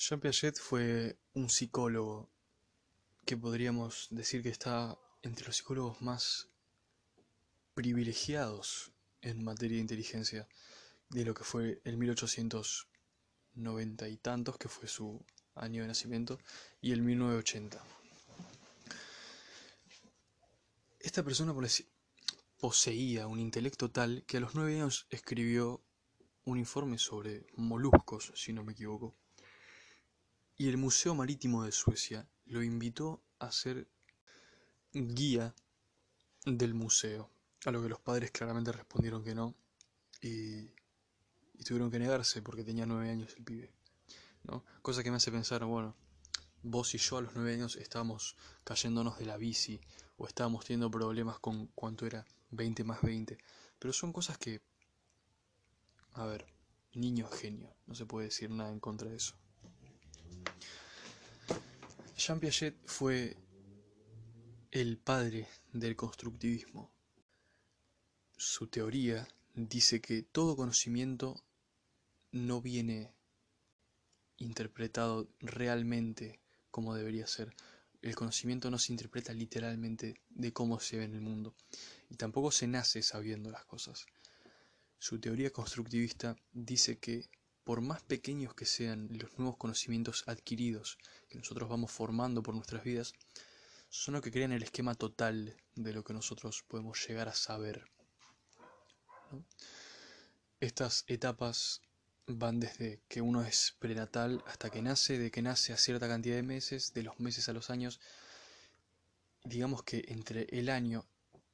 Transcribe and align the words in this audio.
Jean 0.00 0.20
Piaget 0.20 0.60
fue 0.60 1.18
un 1.34 1.50
psicólogo 1.50 2.30
que 3.26 3.36
podríamos 3.36 4.06
decir 4.12 4.44
que 4.44 4.48
está 4.48 4.96
entre 5.22 5.46
los 5.46 5.56
psicólogos 5.56 6.00
más 6.00 6.50
privilegiados 7.74 8.92
en 9.22 9.42
materia 9.42 9.74
de 9.74 9.80
inteligencia 9.80 10.48
de 11.08 11.24
lo 11.24 11.34
que 11.34 11.42
fue 11.42 11.80
el 11.82 11.96
1890 11.96 14.08
y 14.08 14.16
tantos, 14.18 14.56
que 14.56 14.68
fue 14.68 14.86
su 14.86 15.26
año 15.56 15.82
de 15.82 15.88
nacimiento, 15.88 16.38
y 16.80 16.92
el 16.92 17.02
1980. 17.02 17.84
Esta 21.00 21.24
persona 21.24 21.52
poseía 22.60 23.26
un 23.26 23.40
intelecto 23.40 23.90
tal 23.90 24.22
que 24.28 24.36
a 24.36 24.40
los 24.40 24.54
nueve 24.54 24.76
años 24.76 25.08
escribió 25.10 25.82
un 26.44 26.56
informe 26.56 26.98
sobre 26.98 27.48
moluscos, 27.56 28.32
si 28.36 28.52
no 28.52 28.62
me 28.62 28.74
equivoco 28.74 29.16
y 30.58 30.68
el 30.68 30.76
Museo 30.76 31.14
Marítimo 31.14 31.62
de 31.62 31.70
Suecia 31.70 32.28
lo 32.46 32.64
invitó 32.64 33.22
a 33.38 33.52
ser 33.52 33.86
guía 34.92 35.54
del 36.44 36.74
museo, 36.74 37.30
a 37.64 37.70
lo 37.70 37.80
que 37.80 37.88
los 37.88 38.00
padres 38.00 38.32
claramente 38.32 38.72
respondieron 38.72 39.22
que 39.22 39.36
no 39.36 39.54
y, 40.20 40.72
tuvieron 41.64 41.90
que 41.90 42.00
negarse 42.00 42.42
porque 42.42 42.64
tenía 42.64 42.86
nueve 42.86 43.08
años 43.10 43.34
el 43.36 43.44
pibe. 43.44 43.72
¿no? 44.44 44.64
Cosa 44.82 45.04
que 45.04 45.10
me 45.10 45.18
hace 45.18 45.30
pensar, 45.30 45.64
bueno, 45.64 45.94
vos 46.62 46.92
y 46.94 46.98
yo 46.98 47.18
a 47.18 47.22
los 47.22 47.34
nueve 47.36 47.54
años 47.54 47.76
estábamos 47.76 48.36
cayéndonos 48.64 49.16
de 49.18 49.26
la 49.26 49.36
bici 49.36 49.80
o 50.16 50.26
estábamos 50.26 50.64
teniendo 50.64 50.90
problemas 50.90 51.38
con 51.38 51.68
cuánto 51.68 52.04
era 52.04 52.26
20 52.50 52.82
más 52.82 53.00
20, 53.02 53.38
pero 53.78 53.92
son 53.92 54.12
cosas 54.12 54.38
que, 54.38 54.60
a 56.14 56.26
ver, 56.26 56.46
niño 56.94 57.28
genio, 57.28 57.72
no 57.86 57.94
se 57.94 58.06
puede 58.06 58.26
decir 58.26 58.50
nada 58.50 58.72
en 58.72 58.80
contra 58.80 59.08
de 59.08 59.16
eso. 59.16 59.36
Jean 62.18 62.40
Piaget 62.40 62.74
fue 62.84 63.36
el 64.72 64.98
padre 64.98 65.46
del 65.72 65.94
constructivismo. 65.94 66.90
Su 68.36 68.66
teoría 68.66 69.28
dice 69.54 70.00
que 70.00 70.24
todo 70.24 70.56
conocimiento 70.56 71.44
no 72.32 72.60
viene 72.60 73.14
interpretado 74.36 75.28
realmente 75.38 76.40
como 76.72 76.96
debería 76.96 77.28
ser. 77.28 77.54
El 78.02 78.16
conocimiento 78.16 78.68
no 78.68 78.80
se 78.80 78.92
interpreta 78.92 79.32
literalmente 79.32 80.20
de 80.28 80.52
cómo 80.52 80.80
se 80.80 80.96
ve 80.96 81.04
en 81.04 81.14
el 81.14 81.20
mundo 81.20 81.54
y 82.10 82.16
tampoco 82.16 82.50
se 82.50 82.66
nace 82.66 83.00
sabiendo 83.04 83.52
las 83.52 83.64
cosas. 83.64 84.06
Su 84.98 85.20
teoría 85.20 85.52
constructivista 85.52 86.34
dice 86.52 86.98
que 86.98 87.30
por 87.68 87.82
más 87.82 88.00
pequeños 88.00 88.54
que 88.54 88.64
sean 88.64 89.10
los 89.10 89.38
nuevos 89.38 89.58
conocimientos 89.58 90.24
adquiridos 90.26 90.96
que 91.28 91.36
nosotros 91.36 91.68
vamos 91.68 91.92
formando 91.92 92.42
por 92.42 92.54
nuestras 92.54 92.82
vidas, 92.82 93.12
son 93.90 94.14
los 94.14 94.22
que 94.22 94.32
crean 94.32 94.52
el 94.52 94.62
esquema 94.62 94.94
total 94.94 95.54
de 95.74 95.92
lo 95.92 96.02
que 96.02 96.14
nosotros 96.14 96.64
podemos 96.66 97.06
llegar 97.06 97.28
a 97.28 97.34
saber. 97.34 97.84
Estas 100.60 101.04
etapas 101.08 101.82
van 102.26 102.58
desde 102.58 103.02
que 103.06 103.20
uno 103.20 103.42
es 103.42 103.76
prenatal 103.78 104.42
hasta 104.46 104.70
que 104.70 104.80
nace, 104.80 105.18
de 105.18 105.30
que 105.30 105.42
nace 105.42 105.74
a 105.74 105.76
cierta 105.76 106.08
cantidad 106.08 106.36
de 106.36 106.42
meses, 106.42 106.94
de 106.94 107.02
los 107.02 107.20
meses 107.20 107.50
a 107.50 107.52
los 107.52 107.68
años. 107.68 108.00
Digamos 109.44 109.82
que 109.82 110.06
entre 110.08 110.46
el 110.58 110.70
año 110.70 111.04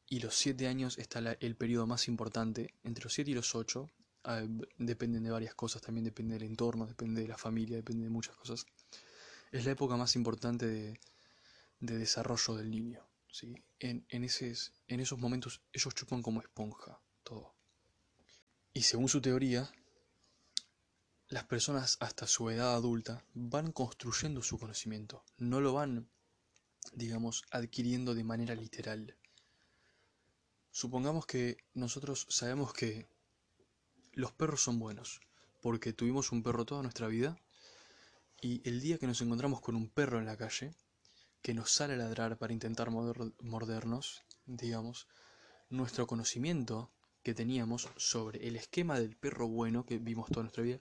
y 0.06 0.20
los 0.20 0.36
siete 0.36 0.68
años 0.68 0.96
está 0.96 1.18
el 1.40 1.56
periodo 1.56 1.88
más 1.88 2.06
importante, 2.06 2.72
entre 2.84 3.02
los 3.02 3.14
siete 3.14 3.32
y 3.32 3.34
los 3.34 3.56
ocho. 3.56 3.90
Ah, 4.24 4.42
dependen 4.78 5.22
de 5.22 5.30
varias 5.30 5.54
cosas, 5.54 5.82
también 5.82 6.04
depende 6.04 6.34
del 6.34 6.44
entorno, 6.44 6.86
depende 6.86 7.20
de 7.20 7.28
la 7.28 7.36
familia, 7.36 7.76
depende 7.76 8.04
de 8.04 8.10
muchas 8.10 8.34
cosas. 8.36 8.66
Es 9.52 9.66
la 9.66 9.72
época 9.72 9.96
más 9.96 10.16
importante 10.16 10.66
de, 10.66 10.98
desarrollo 11.80 12.54
del 12.54 12.70
niño. 12.70 13.06
¿sí? 13.30 13.62
En, 13.78 14.06
en, 14.08 14.24
esos, 14.24 14.72
en 14.88 15.00
esos 15.00 15.18
momentos 15.18 15.60
ellos 15.74 15.94
chupan 15.94 16.22
como 16.22 16.40
esponja 16.40 16.98
todo. 17.22 17.54
Y 18.72 18.82
según 18.82 19.10
su 19.10 19.20
teoría, 19.20 19.70
las 21.28 21.44
personas 21.44 21.98
hasta 22.00 22.26
su 22.26 22.48
edad 22.48 22.74
adulta 22.74 23.24
van 23.34 23.72
construyendo 23.72 24.42
su 24.42 24.58
conocimiento, 24.58 25.22
no 25.36 25.60
lo 25.60 25.74
van, 25.74 26.08
digamos, 26.94 27.44
adquiriendo 27.50 28.14
de 28.14 28.24
manera 28.24 28.54
literal. 28.54 29.18
Supongamos 30.70 31.26
que 31.26 31.58
nosotros 31.74 32.26
sabemos 32.30 32.72
que 32.72 33.06
los 34.14 34.32
perros 34.32 34.62
son 34.62 34.78
buenos, 34.78 35.20
porque 35.60 35.92
tuvimos 35.92 36.32
un 36.32 36.42
perro 36.42 36.64
toda 36.64 36.82
nuestra 36.82 37.08
vida 37.08 37.38
y 38.40 38.60
el 38.68 38.80
día 38.80 38.98
que 38.98 39.06
nos 39.06 39.20
encontramos 39.20 39.60
con 39.60 39.76
un 39.76 39.88
perro 39.88 40.18
en 40.18 40.26
la 40.26 40.36
calle, 40.36 40.74
que 41.40 41.54
nos 41.54 41.70
sale 41.70 41.94
a 41.94 41.96
ladrar 41.96 42.38
para 42.38 42.52
intentar 42.52 42.90
mordernos, 42.90 44.22
digamos, 44.46 45.08
nuestro 45.70 46.06
conocimiento 46.06 46.90
que 47.22 47.34
teníamos 47.34 47.88
sobre 47.96 48.46
el 48.46 48.56
esquema 48.56 48.98
del 48.98 49.16
perro 49.16 49.48
bueno 49.48 49.86
que 49.86 49.98
vimos 49.98 50.28
toda 50.28 50.42
nuestra 50.42 50.62
vida 50.62 50.80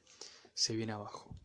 se 0.53 0.75
viene 0.75 0.91
abajo. 0.91 1.35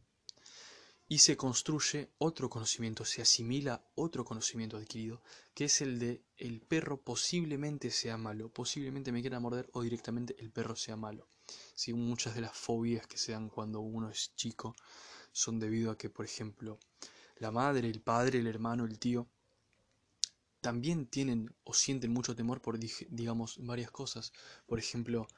Y 1.08 1.18
se 1.18 1.36
construye 1.36 2.10
otro 2.18 2.50
conocimiento, 2.50 3.04
se 3.04 3.22
asimila 3.22 3.82
otro 3.94 4.24
conocimiento 4.24 4.76
adquirido, 4.76 5.22
que 5.54 5.64
es 5.64 5.80
el 5.80 5.98
de 5.98 6.22
el 6.36 6.60
perro 6.60 7.00
posiblemente 7.00 7.90
sea 7.90 8.18
malo, 8.18 8.50
posiblemente 8.50 9.10
me 9.10 9.22
quiera 9.22 9.40
morder 9.40 9.70
o 9.72 9.82
directamente 9.82 10.36
el 10.38 10.50
perro 10.50 10.76
sea 10.76 10.96
malo. 10.96 11.26
Si 11.74 11.92
muchas 11.92 12.34
de 12.34 12.40
las 12.40 12.56
fobias 12.56 13.06
que 13.06 13.18
se 13.18 13.32
dan 13.32 13.48
cuando 13.48 13.80
uno 13.80 14.10
es 14.10 14.34
chico 14.36 14.74
son 15.32 15.58
debido 15.58 15.90
a 15.90 15.98
que, 15.98 16.10
por 16.10 16.24
ejemplo, 16.24 16.78
la 17.36 17.50
madre, 17.50 17.88
el 17.88 18.00
padre, 18.00 18.40
el 18.40 18.46
hermano, 18.46 18.84
el 18.84 18.98
tío, 18.98 19.28
también 20.60 21.06
tienen 21.06 21.54
o 21.64 21.72
sienten 21.72 22.12
mucho 22.12 22.34
temor 22.34 22.60
por, 22.60 22.78
digamos, 22.78 23.58
varias 23.64 23.90
cosas. 23.90 24.32
Por 24.66 24.78
ejemplo, 24.78 25.28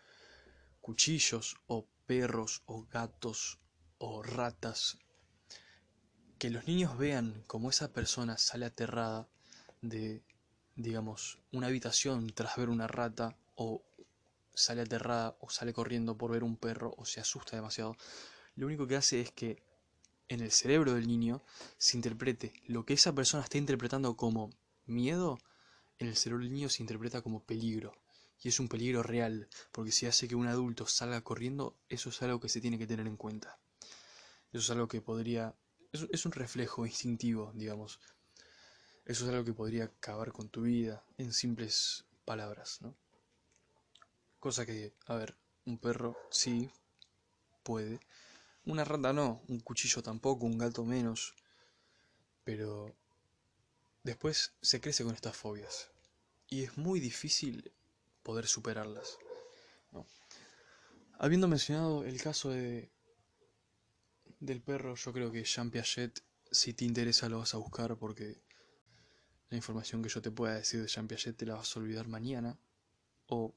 cuchillos 0.80 1.56
o 1.66 1.86
perros 2.06 2.62
o 2.66 2.86
gatos 2.86 3.60
o 3.98 4.22
ratas. 4.22 4.98
Que 6.38 6.50
los 6.50 6.66
niños 6.66 6.96
vean 6.96 7.44
como 7.46 7.68
esa 7.68 7.92
persona 7.92 8.38
sale 8.38 8.64
aterrada 8.64 9.28
de, 9.82 10.24
digamos, 10.74 11.38
una 11.52 11.66
habitación 11.66 12.32
tras 12.34 12.56
ver 12.56 12.70
una 12.70 12.86
rata 12.86 13.36
o 13.56 13.84
sale 14.60 14.82
aterrada 14.82 15.36
o 15.40 15.50
sale 15.50 15.72
corriendo 15.72 16.16
por 16.16 16.30
ver 16.30 16.44
un 16.44 16.56
perro 16.56 16.94
o 16.96 17.04
se 17.04 17.20
asusta 17.20 17.56
demasiado, 17.56 17.96
lo 18.54 18.66
único 18.66 18.86
que 18.86 18.96
hace 18.96 19.20
es 19.20 19.32
que 19.32 19.62
en 20.28 20.40
el 20.40 20.52
cerebro 20.52 20.94
del 20.94 21.08
niño 21.08 21.42
se 21.76 21.96
interprete 21.96 22.52
lo 22.66 22.84
que 22.84 22.94
esa 22.94 23.12
persona 23.12 23.42
está 23.42 23.58
interpretando 23.58 24.16
como 24.16 24.50
miedo, 24.86 25.38
en 25.98 26.08
el 26.08 26.16
cerebro 26.16 26.44
del 26.44 26.52
niño 26.52 26.68
se 26.68 26.82
interpreta 26.82 27.20
como 27.20 27.44
peligro. 27.44 27.92
Y 28.42 28.48
es 28.48 28.58
un 28.58 28.68
peligro 28.68 29.02
real, 29.02 29.48
porque 29.70 29.92
si 29.92 30.06
hace 30.06 30.26
que 30.26 30.34
un 30.34 30.46
adulto 30.46 30.86
salga 30.86 31.20
corriendo, 31.22 31.76
eso 31.88 32.08
es 32.08 32.22
algo 32.22 32.40
que 32.40 32.48
se 32.48 32.60
tiene 32.60 32.78
que 32.78 32.86
tener 32.86 33.06
en 33.06 33.16
cuenta. 33.16 33.58
Eso 34.52 34.62
es 34.62 34.70
algo 34.70 34.88
que 34.88 35.02
podría... 35.02 35.54
Es, 35.92 36.06
es 36.10 36.24
un 36.24 36.32
reflejo 36.32 36.86
instintivo, 36.86 37.52
digamos. 37.54 38.00
Eso 39.04 39.24
es 39.24 39.30
algo 39.30 39.44
que 39.44 39.52
podría 39.52 39.84
acabar 39.84 40.32
con 40.32 40.48
tu 40.48 40.62
vida, 40.62 41.04
en 41.18 41.32
simples 41.32 42.06
palabras, 42.24 42.80
¿no? 42.80 42.96
Cosa 44.40 44.66
que, 44.66 44.94
a 45.06 45.14
ver, 45.14 45.36
un 45.66 45.78
perro 45.78 46.16
sí 46.30 46.70
puede. 47.62 48.00
Una 48.64 48.84
rata 48.84 49.12
no, 49.12 49.42
un 49.48 49.60
cuchillo 49.60 50.02
tampoco, 50.02 50.46
un 50.46 50.58
gato 50.58 50.84
menos. 50.84 51.34
Pero 52.42 52.96
después 54.02 54.54
se 54.60 54.80
crece 54.80 55.04
con 55.04 55.14
estas 55.14 55.36
fobias. 55.36 55.90
Y 56.48 56.64
es 56.64 56.76
muy 56.76 57.00
difícil 57.00 57.72
poder 58.22 58.46
superarlas. 58.46 59.18
Habiendo 61.18 61.48
mencionado 61.48 62.04
el 62.04 62.20
caso 62.20 62.48
de 62.50 62.90
del 64.40 64.62
perro, 64.62 64.94
yo 64.94 65.12
creo 65.12 65.30
que 65.30 65.44
Jean 65.44 65.70
Piaget, 65.70 66.24
si 66.50 66.72
te 66.72 66.86
interesa, 66.86 67.28
lo 67.28 67.40
vas 67.40 67.54
a 67.54 67.58
buscar 67.58 67.96
porque 67.98 68.42
la 69.50 69.56
información 69.58 70.02
que 70.02 70.08
yo 70.08 70.22
te 70.22 70.30
pueda 70.30 70.54
decir 70.54 70.80
de 70.80 70.88
Jean 70.88 71.06
Piaget 71.06 71.36
te 71.36 71.44
la 71.44 71.56
vas 71.56 71.76
a 71.76 71.80
olvidar 71.80 72.08
mañana. 72.08 72.58
O 73.26 73.54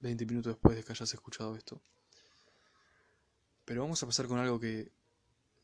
20 0.00 0.26
minutos 0.26 0.54
después 0.54 0.76
de 0.76 0.84
que 0.84 0.92
hayas 0.92 1.12
escuchado 1.12 1.56
esto. 1.56 1.80
Pero 3.64 3.82
vamos 3.82 4.02
a 4.02 4.06
pasar 4.06 4.26
con 4.26 4.38
algo 4.38 4.60
que 4.60 4.90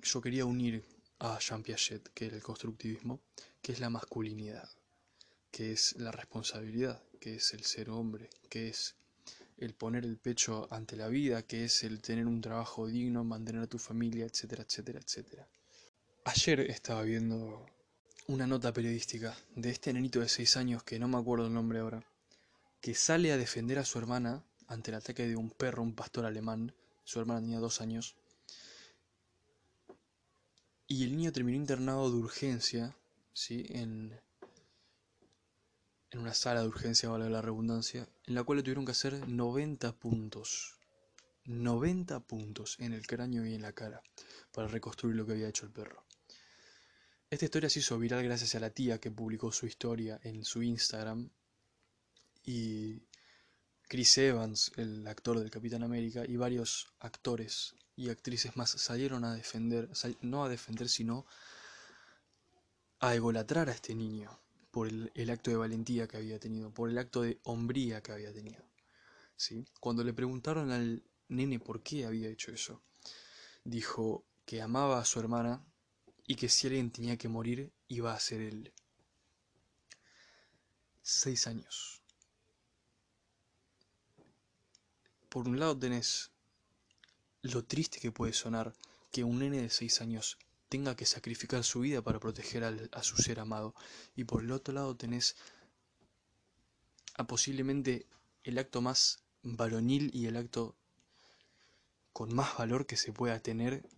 yo 0.01 0.21
quería 0.21 0.45
unir 0.45 0.85
a 1.21 1.39
Jean 1.39 1.63
Piaget, 1.63 2.09
que 2.13 2.27
era 2.27 2.37
el 2.37 2.43
constructivismo, 2.43 3.21
que 3.63 3.73
es 3.73 3.81
la 3.81 3.91
masculinidad, 3.91 4.69
que 5.53 5.73
es 5.73 5.95
la 5.97 6.11
responsabilidad, 6.11 7.03
que 7.21 7.37
es 7.37 7.55
el 7.55 7.63
ser 7.65 7.91
hombre, 7.91 8.29
que 8.49 8.69
es 8.69 8.97
el 9.59 9.75
poner 9.75 10.05
el 10.05 10.17
pecho 10.17 10.67
ante 10.73 10.97
la 10.97 11.07
vida, 11.07 11.43
que 11.47 11.65
es 11.65 11.85
el 11.85 12.01
tener 12.01 12.27
un 12.27 12.41
trabajo 12.41 12.89
digno, 12.89 13.23
mantener 13.23 13.63
a 13.63 13.69
tu 13.69 13.79
familia, 13.79 14.27
etcétera, 14.27 14.65
etcétera, 14.65 14.99
etcétera. 14.99 15.49
Ayer 16.25 16.61
estaba 16.61 17.03
viendo 17.03 17.65
una 18.27 18.47
nota 18.49 18.73
periodística 18.73 19.37
de 19.55 19.71
este 19.71 19.93
nenito 19.93 20.19
de 20.19 20.29
6 20.29 20.57
años 20.57 20.83
que 20.83 20.99
no 20.99 21.07
me 21.07 21.19
acuerdo 21.19 21.47
el 21.47 21.55
nombre 21.55 21.79
ahora, 21.79 22.03
que 22.83 22.95
sale 22.97 23.33
a 23.33 23.39
defender 23.39 23.79
a 23.79 23.85
su 23.85 23.99
hermana 23.99 24.45
ante 24.67 24.91
el 24.91 24.97
ataque 24.97 25.27
de 25.27 25.37
un 25.37 25.51
perro, 25.51 25.83
un 25.83 25.95
pastor 25.95 26.27
alemán. 26.27 26.75
Su 27.05 27.21
hermana 27.21 27.41
tenía 27.41 27.61
dos 27.61 27.81
años. 27.81 28.17
Y 30.89 31.05
el 31.05 31.17
niño 31.17 31.33
terminó 31.33 31.57
internado 31.57 32.11
de 32.11 32.17
urgencia, 32.17 32.97
¿sí? 33.33 33.65
En, 33.69 34.21
en 36.11 36.19
una 36.19 36.35
sala 36.35 36.63
de 36.63 36.67
urgencia, 36.67 37.09
vale 37.09 37.31
la 37.31 37.41
redundancia, 37.41 38.09
en 38.27 38.35
la 38.35 38.43
cual 38.43 38.59
le 38.59 38.63
tuvieron 38.65 38.85
que 38.85 38.93
hacer 38.93 39.29
90 39.29 39.93
puntos. 39.93 40.75
90 41.45 42.19
puntos 42.21 42.79
en 42.81 42.93
el 42.95 43.07
cráneo 43.07 43.47
y 43.47 43.55
en 43.55 43.63
la 43.63 43.73
cara 43.73 44.03
para 44.53 44.69
reconstruir 44.69 45.15
lo 45.15 45.25
que 45.25 45.33
había 45.33 45.49
hecho 45.49 45.67
el 45.67 45.73
perro. 45.73 46.05
Esta 47.31 47.45
historia 47.45 47.71
se 47.71 47.79
hizo 47.79 47.99
viral 47.99 48.25
gracias 48.25 48.57
a 48.57 48.61
la 48.61 48.71
tía 48.71 49.01
que 49.01 49.11
publicó 49.11 49.53
su 49.53 49.67
historia 49.67 50.21
en 50.25 50.45
su 50.45 50.63
Instagram 50.63 51.31
y 52.45 53.03
Chris 53.89 54.19
Evans, 54.19 54.73
el 54.77 55.07
actor 55.07 55.39
del 55.39 55.51
Capitán 55.51 55.83
América, 55.83 56.25
y 56.27 56.37
varios 56.37 56.93
actores 56.99 57.75
y 57.97 58.09
actrices 58.09 58.57
más 58.57 58.71
salieron 58.71 59.25
a 59.25 59.35
defender, 59.35 59.91
no 60.23 60.45
a 60.45 60.49
defender, 60.49 60.89
sino 60.89 61.27
a 63.01 63.15
egolatrar 63.15 63.69
a 63.69 63.73
este 63.73 63.95
niño 63.95 64.41
por 64.71 64.89
el, 64.89 65.31
acto 65.31 65.51
de 65.51 65.57
valentía 65.57 66.09
que 66.09 66.17
había 66.17 66.41
tenido, 66.41 66.73
por 66.73 66.89
el 66.89 66.97
acto 66.97 67.23
de 67.23 67.39
hombría 67.43 68.03
que 68.03 68.13
había 68.13 68.33
tenido. 68.33 68.65
¿sí? 69.37 69.67
Cuando 69.81 70.03
le 70.03 70.15
preguntaron 70.15 70.71
al 70.71 71.03
nene 71.29 71.61
por 71.61 71.83
qué 71.83 72.07
había 72.07 72.31
hecho 72.31 72.53
eso, 72.53 72.83
dijo 73.65 74.25
que 74.47 74.63
amaba 74.63 74.99
a 74.99 75.05
su 75.05 75.21
hermana 75.21 75.65
y 76.27 76.37
que 76.37 76.49
si 76.49 76.69
alguien 76.69 76.91
tenía 76.91 77.19
que 77.19 77.29
morir 77.29 77.73
iba 77.89 78.15
a 78.15 78.21
ser 78.21 78.41
él. 78.41 78.73
Seis 81.03 81.47
años. 81.47 82.02
Por 85.33 85.49
un 85.49 85.59
lado 85.59 85.79
tenés 85.79 86.31
lo 87.41 87.65
triste 87.65 88.01
que 88.01 88.13
puede 88.13 88.35
sonar 88.35 88.75
que 89.11 89.25
un 89.25 89.39
nene 89.39 89.63
de 89.63 89.71
seis 89.71 90.03
años 90.03 90.37
tenga 90.69 90.95
que 90.95 91.07
sacrificar 91.07 91.65
su 91.65 91.81
vida 91.81 92.03
para 92.03 92.21
proteger 92.21 92.91
a 92.93 93.03
su 93.03 93.17
ser 93.17 93.41
amado. 93.41 93.75
Y 94.15 94.25
por 94.25 94.43
el 94.43 94.53
otro 94.53 94.75
lado 94.75 94.95
tenés 94.95 95.37
a 97.15 97.27
posiblemente 97.27 98.07
el 98.45 98.59
acto 98.59 98.83
más 98.83 99.23
varonil 99.43 100.11
y 100.13 100.27
el 100.27 100.37
acto 100.37 100.77
con 102.13 102.35
más 102.35 102.59
valor 102.59 102.85
que 102.85 102.99
se 102.99 103.15
pueda 103.15 103.41
tener 103.41 103.89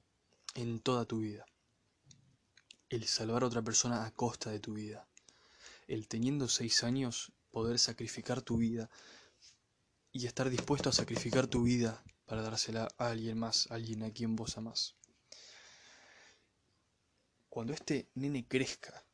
en 0.55 0.79
toda 0.79 1.05
tu 1.05 1.19
vida 1.19 1.47
el 2.91 3.09
salvar 3.09 3.43
a 3.43 3.47
otra 3.47 3.63
persona 3.63 4.05
a 4.05 4.13
costa 4.13 4.51
de 4.53 4.61
tu 4.61 4.75
vida. 4.75 5.09
El 5.89 6.07
teniendo 6.07 6.47
seis 6.47 6.85
años 6.85 7.33
poder 7.51 7.81
sacrificar 7.81 8.41
tu 8.41 8.59
vida 8.59 8.89
y 10.15 10.27
estar 10.27 10.49
dispuesto 10.49 10.89
a 10.89 10.93
sacrificar 10.93 11.47
tu 11.47 11.65
vida 11.65 12.03
para 12.25 12.41
dársela 12.41 12.89
a 12.97 13.09
alguien 13.09 13.37
más, 13.37 13.71
a 13.71 13.75
alguien 13.75 14.03
a 14.05 14.11
quien 14.11 14.37
vos 14.37 14.57
amás. 14.57 14.95
Cuando 17.51 17.75
este 17.75 18.09
nene 18.15 18.47
crezca 18.49 19.05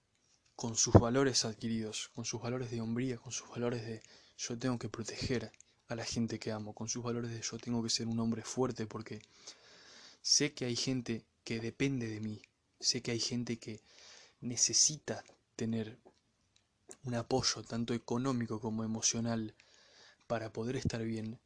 con 0.54 0.76
sus 0.76 0.94
valores 0.94 1.44
adquiridos, 1.44 2.10
con 2.14 2.24
sus 2.24 2.40
valores 2.40 2.70
de 2.70 2.80
hombría, 2.80 3.16
con 3.16 3.32
sus 3.32 3.48
valores 3.48 3.84
de 3.84 4.02
yo 4.36 4.58
tengo 4.58 4.78
que 4.78 4.88
proteger 4.88 5.50
a 5.88 5.96
la 5.96 6.04
gente 6.04 6.38
que 6.38 6.52
amo, 6.52 6.74
con 6.74 6.88
sus 6.88 7.02
valores 7.02 7.32
de 7.32 7.42
yo 7.42 7.58
tengo 7.58 7.82
que 7.82 7.90
ser 7.90 8.06
un 8.06 8.20
hombre 8.20 8.42
fuerte 8.42 8.86
porque 8.86 9.22
sé 10.22 10.52
que 10.52 10.66
hay 10.66 10.76
gente 10.76 11.24
que 11.42 11.58
depende 11.58 12.06
de 12.06 12.20
mí, 12.20 12.40
Sé 12.80 13.02
que 13.02 13.10
hay 13.10 13.20
gente 13.20 13.58
que 13.58 13.82
necesita 14.40 15.22
tener 15.54 15.98
un 17.04 17.14
apoyo 17.14 17.62
tanto 17.62 17.92
económico 17.92 18.58
como 18.58 18.84
emocional 18.84 19.54
para 20.30 20.52
poder 20.52 20.76
estar 20.76 21.02
bien. 21.02 21.40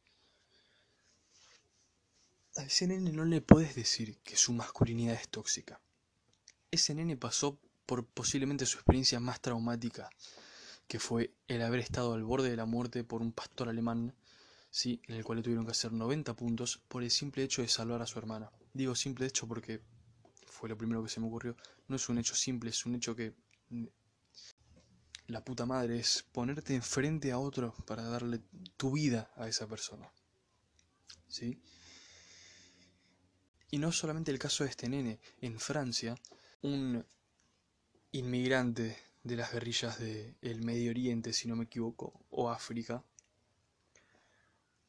A 2.55 2.61
ese 2.61 2.85
nene 2.85 3.11
no 3.11 3.25
le 3.25 3.41
puedes 3.41 3.73
decir 3.73 4.19
que 4.19 4.37
su 4.37 4.53
masculinidad 4.53 5.15
es 5.15 5.27
tóxica. 5.27 5.81
Ese 6.69 6.93
nene 6.93 7.17
pasó 7.17 7.57
por 7.87 8.05
posiblemente 8.05 8.67
su 8.67 8.77
experiencia 8.77 9.19
más 9.19 9.41
traumática, 9.41 10.11
que 10.87 10.99
fue 10.99 11.33
el 11.47 11.63
haber 11.63 11.79
estado 11.79 12.13
al 12.13 12.23
borde 12.23 12.51
de 12.51 12.57
la 12.57 12.67
muerte 12.67 13.03
por 13.03 13.23
un 13.23 13.31
pastor 13.31 13.69
alemán, 13.69 14.13
¿sí? 14.69 15.01
en 15.07 15.15
el 15.15 15.23
cual 15.23 15.37
le 15.39 15.43
tuvieron 15.43 15.65
que 15.65 15.71
hacer 15.71 15.91
90 15.91 16.35
puntos 16.35 16.77
por 16.87 17.01
el 17.01 17.09
simple 17.09 17.43
hecho 17.43 17.63
de 17.63 17.67
salvar 17.67 18.03
a 18.03 18.05
su 18.05 18.19
hermana. 18.19 18.51
Digo 18.71 18.93
simple 18.93 19.25
hecho 19.25 19.47
porque 19.47 19.81
fue 20.45 20.69
lo 20.69 20.77
primero 20.77 21.01
que 21.01 21.09
se 21.09 21.19
me 21.19 21.25
ocurrió. 21.25 21.57
No 21.87 21.95
es 21.95 22.07
un 22.07 22.19
hecho 22.19 22.35
simple, 22.35 22.69
es 22.69 22.85
un 22.85 22.93
hecho 22.93 23.15
que... 23.15 23.33
La 25.27 25.43
puta 25.43 25.65
madre 25.65 25.99
es 25.99 26.23
ponerte 26.31 26.75
enfrente 26.75 27.31
a 27.31 27.39
otro 27.39 27.73
para 27.87 28.03
darle 28.03 28.41
tu 28.77 28.91
vida 28.91 29.31
a 29.35 29.47
esa 29.47 29.67
persona. 29.67 30.11
¿Sí? 31.27 31.59
Y 33.71 33.79
no 33.79 33.91
solamente 33.91 34.31
el 34.31 34.39
caso 34.39 34.63
de 34.63 34.69
este 34.69 34.87
nene. 34.87 35.19
En 35.41 35.59
Francia, 35.59 36.15
un 36.61 37.05
inmigrante 38.11 38.97
de 39.23 39.35
las 39.35 39.51
guerrillas 39.51 39.99
del 39.99 40.61
Medio 40.63 40.91
Oriente, 40.91 41.33
si 41.33 41.47
no 41.47 41.55
me 41.55 41.65
equivoco, 41.65 42.25
o 42.29 42.49
África, 42.49 43.03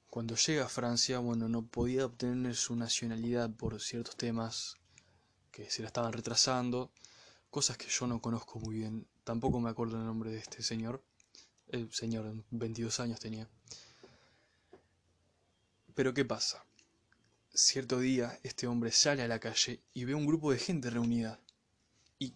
cuando 0.08 0.36
llega 0.36 0.66
a 0.66 0.68
Francia, 0.68 1.18
bueno, 1.18 1.48
no 1.48 1.66
podía 1.66 2.06
obtener 2.06 2.54
su 2.54 2.76
nacionalidad 2.76 3.50
por 3.50 3.80
ciertos 3.80 4.16
temas 4.16 4.76
que 5.50 5.70
se 5.70 5.82
la 5.82 5.88
estaban 5.88 6.12
retrasando, 6.12 6.92
cosas 7.50 7.76
que 7.76 7.88
yo 7.88 8.06
no 8.06 8.20
conozco 8.20 8.60
muy 8.60 8.76
bien, 8.76 9.06
tampoco 9.26 9.58
me 9.58 9.68
acuerdo 9.68 9.98
el 9.98 10.06
nombre 10.06 10.30
de 10.30 10.38
este 10.38 10.62
señor, 10.62 11.02
el 11.66 11.92
señor 11.92 12.32
22 12.52 13.00
años 13.00 13.18
tenía. 13.18 13.48
Pero 15.96 16.14
¿qué 16.14 16.24
pasa? 16.24 16.64
Cierto 17.52 17.98
día 17.98 18.38
este 18.44 18.68
hombre 18.68 18.92
sale 18.92 19.22
a 19.22 19.28
la 19.28 19.40
calle 19.40 19.82
y 19.92 20.04
ve 20.04 20.14
un 20.14 20.26
grupo 20.26 20.52
de 20.52 20.58
gente 20.58 20.90
reunida. 20.90 21.40
Y 22.20 22.34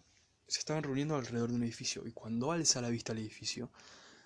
se 0.49 0.59
estaban 0.59 0.83
reuniendo 0.83 1.15
alrededor 1.15 1.51
de 1.51 1.57
un 1.57 1.63
edificio. 1.63 2.05
Y 2.09 2.13
cuando 2.13 2.51
alza 2.51 2.81
la 2.81 2.89
vista 2.89 3.13
al 3.13 3.19
edificio 3.19 3.71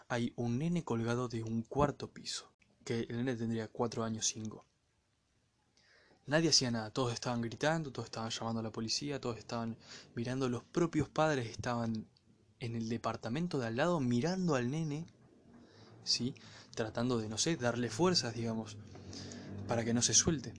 hay 0.09 0.33
un 0.37 0.59
nene 0.59 0.85
colgado 0.85 1.29
de 1.29 1.43
un 1.43 1.65
cuarto 1.65 2.11
piso, 2.15 2.51
que 2.83 3.01
el 3.01 3.19
nene 3.19 3.37
tendría 3.37 3.69
4 3.69 4.05
años 4.05 4.27
5 4.27 4.65
Nadie 6.27 6.49
hacía 6.49 6.71
nada, 6.71 6.91
todos 6.91 7.13
estaban 7.13 7.43
gritando, 7.43 7.93
todos 7.93 8.07
estaban 8.07 8.31
llamando 8.31 8.61
a 8.61 8.63
la 8.63 8.73
policía, 8.73 9.21
todos 9.21 9.37
estaban 9.37 9.77
mirando, 10.15 10.49
los 10.49 10.65
propios 10.65 11.11
padres 11.11 11.51
estaban 11.51 12.07
en 12.61 12.77
el 12.77 12.89
departamento 12.89 13.59
de 13.59 13.67
al 13.67 13.77
lado 13.77 14.01
mirando 14.01 14.55
al 14.55 14.71
nene, 14.71 15.07
¿sí? 16.05 16.35
Tratando 16.75 17.19
de, 17.19 17.29
no 17.29 17.39
sé, 17.39 17.57
darle 17.57 17.91
fuerzas, 17.91 18.35
digamos, 18.35 18.77
para 19.69 19.85
que 19.85 19.95
no 19.95 20.03
se 20.03 20.15
suelte. 20.15 20.53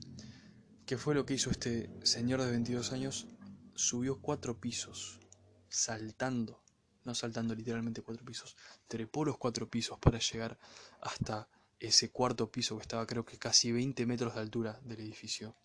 ¿Qué 0.86 0.96
fue 0.96 1.14
lo 1.14 1.26
que 1.26 1.34
hizo 1.34 1.50
este 1.50 1.90
señor 2.04 2.42
de 2.42 2.50
22 2.50 2.92
años? 2.92 3.26
Subió 3.74 4.20
cuatro 4.20 4.60
pisos, 4.60 5.20
saltando, 5.68 6.62
no 7.04 7.14
saltando 7.14 7.54
literalmente 7.54 8.02
cuatro 8.02 8.24
pisos, 8.24 8.56
trepó 8.86 9.24
los 9.24 9.36
cuatro 9.36 9.68
pisos 9.68 9.98
para 9.98 10.18
llegar 10.18 10.58
hasta 11.00 11.48
ese 11.78 12.10
cuarto 12.10 12.50
piso 12.50 12.76
que 12.76 12.82
estaba 12.82 13.06
creo 13.06 13.24
que 13.24 13.38
casi 13.38 13.72
20 13.72 14.06
metros 14.06 14.34
de 14.34 14.40
altura 14.40 14.80
del 14.84 15.00
edificio, 15.00 15.56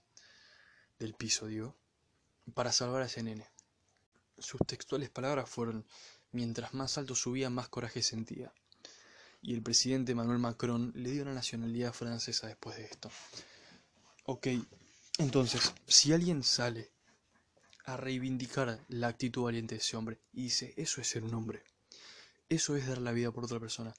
del 0.99 1.13
piso 1.13 1.47
digo, 1.47 1.75
para 2.53 2.71
salvar 2.71 3.03
a 3.03 3.05
ese 3.05 3.23
nene. 3.23 3.47
Sus 4.37 4.59
textuales 4.65 5.09
palabras 5.09 5.49
fueron, 5.49 5.85
mientras 6.31 6.73
más 6.73 6.97
alto 6.97 7.15
subía, 7.15 7.49
más 7.49 7.69
coraje 7.69 8.03
sentía. 8.03 8.53
Y 9.41 9.53
el 9.53 9.61
presidente 9.61 10.15
Manuel 10.15 10.39
Macron 10.39 10.91
le 10.95 11.11
dio 11.11 11.25
la 11.25 11.33
nacionalidad 11.33 11.93
francesa 11.93 12.47
después 12.47 12.77
de 12.77 12.85
esto. 12.85 13.09
Ok, 14.25 14.47
entonces, 15.17 15.73
si 15.87 16.13
alguien 16.13 16.43
sale 16.43 16.91
a 17.85 17.97
reivindicar 17.97 18.79
la 18.87 19.07
actitud 19.07 19.43
valiente 19.43 19.75
de 19.75 19.81
ese 19.81 19.97
hombre 19.97 20.19
y 20.31 20.43
dice, 20.43 20.73
eso 20.77 21.01
es 21.01 21.07
ser 21.07 21.23
un 21.23 21.33
hombre, 21.33 21.63
eso 22.49 22.75
es 22.75 22.87
dar 22.87 22.99
la 22.99 23.11
vida 23.11 23.31
por 23.31 23.43
otra 23.43 23.59
persona, 23.59 23.93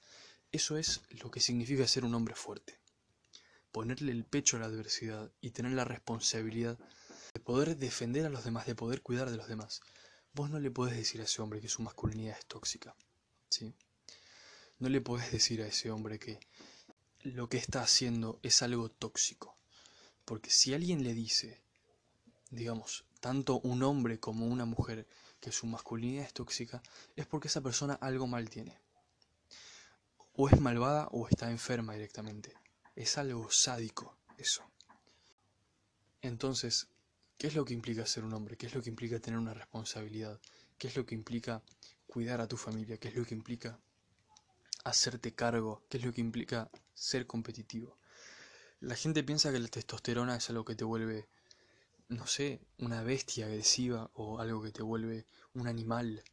eso 0.51 0.77
es 0.77 1.01
lo 1.09 1.31
que 1.31 1.39
significa 1.39 1.87
ser 1.87 2.05
un 2.05 2.15
hombre 2.15 2.35
fuerte. 2.35 2.79
Ponerle 3.71 4.11
el 4.11 4.23
pecho 4.23 4.57
a 4.57 4.59
la 4.59 4.67
adversidad 4.67 5.31
y 5.41 5.51
tener 5.51 5.73
la 5.73 5.83
responsabilidad 5.83 6.77
de 7.33 7.39
poder 7.39 7.75
defender 7.77 8.25
a 8.25 8.29
los 8.29 8.43
demás, 8.43 8.67
de 8.67 8.75
poder 8.75 9.01
cuidar 9.01 9.31
de 9.31 9.37
los 9.37 9.47
demás. 9.47 9.81
Vos 10.33 10.49
no 10.49 10.59
le 10.59 10.71
podés 10.71 10.95
decir 10.95 11.21
a 11.21 11.25
ese 11.25 11.41
hombre 11.41 11.61
que 11.61 11.69
su 11.69 11.81
masculinidad 11.81 12.37
es 12.37 12.45
tóxica. 12.45 12.95
¿sí? 13.49 13.73
No 14.79 14.89
le 14.89 15.01
podés 15.01 15.31
decir 15.31 15.61
a 15.61 15.67
ese 15.67 15.91
hombre 15.91 16.19
que 16.19 16.39
lo 17.21 17.47
que 17.49 17.57
está 17.57 17.81
haciendo 17.81 18.39
es 18.43 18.61
algo 18.61 18.89
tóxico. 18.89 19.55
Porque 20.25 20.49
si 20.49 20.73
alguien 20.73 21.03
le 21.03 21.13
dice, 21.13 21.61
digamos, 22.49 23.05
tanto 23.19 23.59
un 23.59 23.83
hombre 23.83 24.19
como 24.19 24.47
una 24.47 24.65
mujer, 24.65 25.07
que 25.39 25.51
su 25.51 25.67
masculinidad 25.67 26.25
es 26.25 26.33
tóxica, 26.33 26.81
es 27.15 27.25
porque 27.25 27.49
esa 27.49 27.61
persona 27.61 27.95
algo 27.95 28.27
mal 28.27 28.49
tiene 28.49 28.79
o 30.35 30.49
es 30.49 30.59
malvada 30.59 31.07
o 31.11 31.27
está 31.27 31.51
enferma 31.51 31.93
directamente. 31.93 32.53
Es 32.95 33.17
algo 33.17 33.49
sádico 33.51 34.17
eso. 34.37 34.63
Entonces, 36.21 36.87
¿qué 37.37 37.47
es 37.47 37.55
lo 37.55 37.65
que 37.65 37.73
implica 37.73 38.05
ser 38.05 38.23
un 38.23 38.33
hombre? 38.33 38.57
¿Qué 38.57 38.67
es 38.67 38.75
lo 38.75 38.81
que 38.81 38.89
implica 38.89 39.19
tener 39.19 39.39
una 39.39 39.53
responsabilidad? 39.53 40.39
¿Qué 40.77 40.87
es 40.87 40.95
lo 40.95 41.05
que 41.05 41.15
implica 41.15 41.61
cuidar 42.07 42.41
a 42.41 42.47
tu 42.47 42.57
familia? 42.57 42.97
¿Qué 42.97 43.09
es 43.09 43.15
lo 43.15 43.25
que 43.25 43.35
implica 43.35 43.79
hacerte 44.83 45.33
cargo? 45.33 45.83
¿Qué 45.89 45.97
es 45.97 46.05
lo 46.05 46.13
que 46.13 46.21
implica 46.21 46.69
ser 46.93 47.27
competitivo? 47.27 47.97
La 48.79 48.95
gente 48.95 49.23
piensa 49.23 49.51
que 49.51 49.59
la 49.59 49.67
testosterona 49.67 50.35
es 50.35 50.49
algo 50.49 50.65
que 50.65 50.75
te 50.75 50.83
vuelve 50.83 51.27
no 52.09 52.27
sé, 52.27 52.61
una 52.77 53.01
bestia 53.03 53.45
agresiva 53.45 54.09
o 54.13 54.39
algo 54.39 54.61
que 54.61 54.71
te 54.71 54.83
vuelve 54.83 55.25
un 55.53 55.67
animal, 55.67 56.23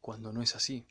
cuando 0.00 0.32
no 0.32 0.42
es 0.42 0.54
así. 0.54 0.86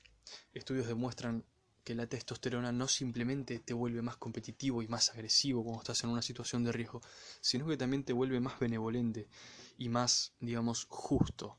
Estudios 0.54 0.88
demuestran 0.88 1.46
que 1.86 1.94
la 1.94 2.08
testosterona 2.08 2.72
no 2.72 2.88
simplemente 2.88 3.60
te 3.60 3.76
vuelve 3.76 4.02
más 4.02 4.18
competitivo 4.18 4.82
y 4.82 4.88
más 4.88 5.12
agresivo 5.12 5.64
cuando 5.64 5.84
estás 5.84 6.04
en 6.04 6.10
una 6.10 6.24
situación 6.24 6.64
de 6.64 6.72
riesgo, 6.72 7.00
sino 7.42 7.68
que 7.68 7.78
también 7.78 8.04
te 8.04 8.12
vuelve 8.12 8.40
más 8.40 8.60
benevolente 8.60 9.30
y 9.78 9.88
más, 9.88 10.34
digamos, 10.40 10.88
justo 10.90 11.58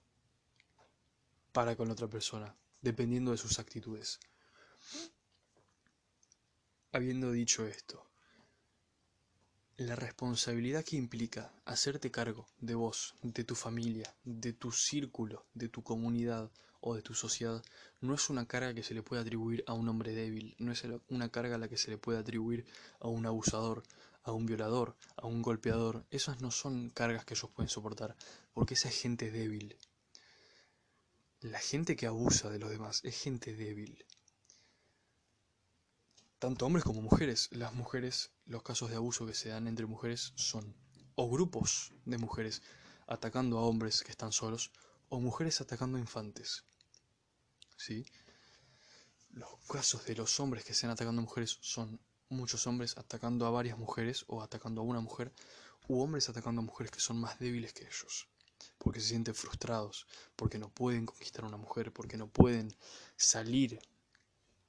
para 1.52 1.76
con 1.76 1.92
otra 1.92 2.08
persona, 2.08 2.56
dependiendo 2.82 3.30
de 3.30 3.38
sus 3.38 3.60
actitudes. 3.60 4.18
Habiendo 6.90 7.30
dicho 7.30 7.64
esto, 7.64 8.10
la 9.76 9.94
responsabilidad 9.94 10.84
que 10.84 10.96
implica 10.96 11.52
hacerte 11.64 12.10
cargo 12.10 12.48
de 12.58 12.74
vos, 12.74 13.14
de 13.22 13.44
tu 13.44 13.54
familia, 13.54 14.12
de 14.24 14.52
tu 14.52 14.72
círculo, 14.72 15.46
de 15.54 15.68
tu 15.68 15.84
comunidad 15.84 16.50
o 16.86 16.94
de 16.94 17.02
tu 17.02 17.14
sociedad, 17.14 17.62
no 18.00 18.14
es 18.14 18.30
una 18.30 18.46
carga 18.46 18.72
que 18.72 18.82
se 18.82 18.94
le 18.94 19.02
puede 19.02 19.22
atribuir 19.22 19.64
a 19.66 19.72
un 19.72 19.88
hombre 19.88 20.14
débil, 20.14 20.54
no 20.58 20.70
es 20.70 20.84
una 21.08 21.28
carga 21.30 21.56
a 21.56 21.58
la 21.58 21.68
que 21.68 21.76
se 21.76 21.90
le 21.90 21.98
puede 21.98 22.18
atribuir 22.18 22.64
a 23.00 23.08
un 23.08 23.26
abusador, 23.26 23.82
a 24.22 24.30
un 24.30 24.46
violador, 24.46 24.96
a 25.16 25.26
un 25.26 25.42
golpeador. 25.42 26.04
Esas 26.10 26.40
no 26.40 26.50
son 26.50 26.90
cargas 26.90 27.24
que 27.24 27.34
ellos 27.34 27.50
pueden 27.50 27.68
soportar, 27.68 28.16
porque 28.54 28.74
esa 28.74 28.88
es 28.88 29.00
gente 29.00 29.32
débil. 29.32 29.76
La 31.40 31.58
gente 31.58 31.96
que 31.96 32.06
abusa 32.06 32.50
de 32.50 32.60
los 32.60 32.70
demás 32.70 33.00
es 33.04 33.20
gente 33.20 33.56
débil 33.56 34.06
tanto 36.38 36.66
hombres 36.66 36.84
como 36.84 37.02
mujeres. 37.02 37.48
Las 37.50 37.74
mujeres, 37.74 38.30
los 38.44 38.62
casos 38.62 38.90
de 38.90 38.96
abuso 38.96 39.26
que 39.26 39.34
se 39.34 39.48
dan 39.48 39.66
entre 39.66 39.86
mujeres 39.86 40.32
son 40.36 40.76
o 41.14 41.28
grupos 41.28 41.92
de 42.04 42.18
mujeres 42.18 42.62
atacando 43.06 43.58
a 43.58 43.62
hombres 43.62 44.02
que 44.02 44.10
están 44.10 44.32
solos 44.32 44.70
o 45.08 45.20
mujeres 45.20 45.60
atacando 45.60 45.96
a 45.96 46.00
infantes. 46.00 46.64
¿Sí? 47.76 48.06
Los 49.30 49.50
casos 49.68 50.04
de 50.06 50.14
los 50.14 50.40
hombres 50.40 50.64
que 50.64 50.72
dan 50.72 50.90
atacando 50.90 51.20
a 51.20 51.24
mujeres 51.24 51.58
son 51.60 52.00
muchos 52.28 52.66
hombres 52.66 52.96
atacando 52.96 53.46
a 53.46 53.50
varias 53.50 53.78
mujeres 53.78 54.24
o 54.28 54.42
atacando 54.42 54.80
a 54.80 54.84
una 54.84 55.00
mujer 55.00 55.32
u 55.88 56.00
hombres 56.00 56.28
atacando 56.28 56.60
a 56.60 56.64
mujeres 56.64 56.90
que 56.90 57.00
son 57.00 57.20
más 57.20 57.38
débiles 57.38 57.72
que 57.72 57.84
ellos 57.84 58.28
porque 58.78 59.00
se 59.00 59.08
sienten 59.08 59.34
frustrados, 59.34 60.06
porque 60.34 60.58
no 60.58 60.70
pueden 60.70 61.06
conquistar 61.06 61.44
a 61.44 61.48
una 61.48 61.56
mujer, 61.56 61.92
porque 61.92 62.16
no 62.16 62.28
pueden 62.28 62.74
salir 63.16 63.80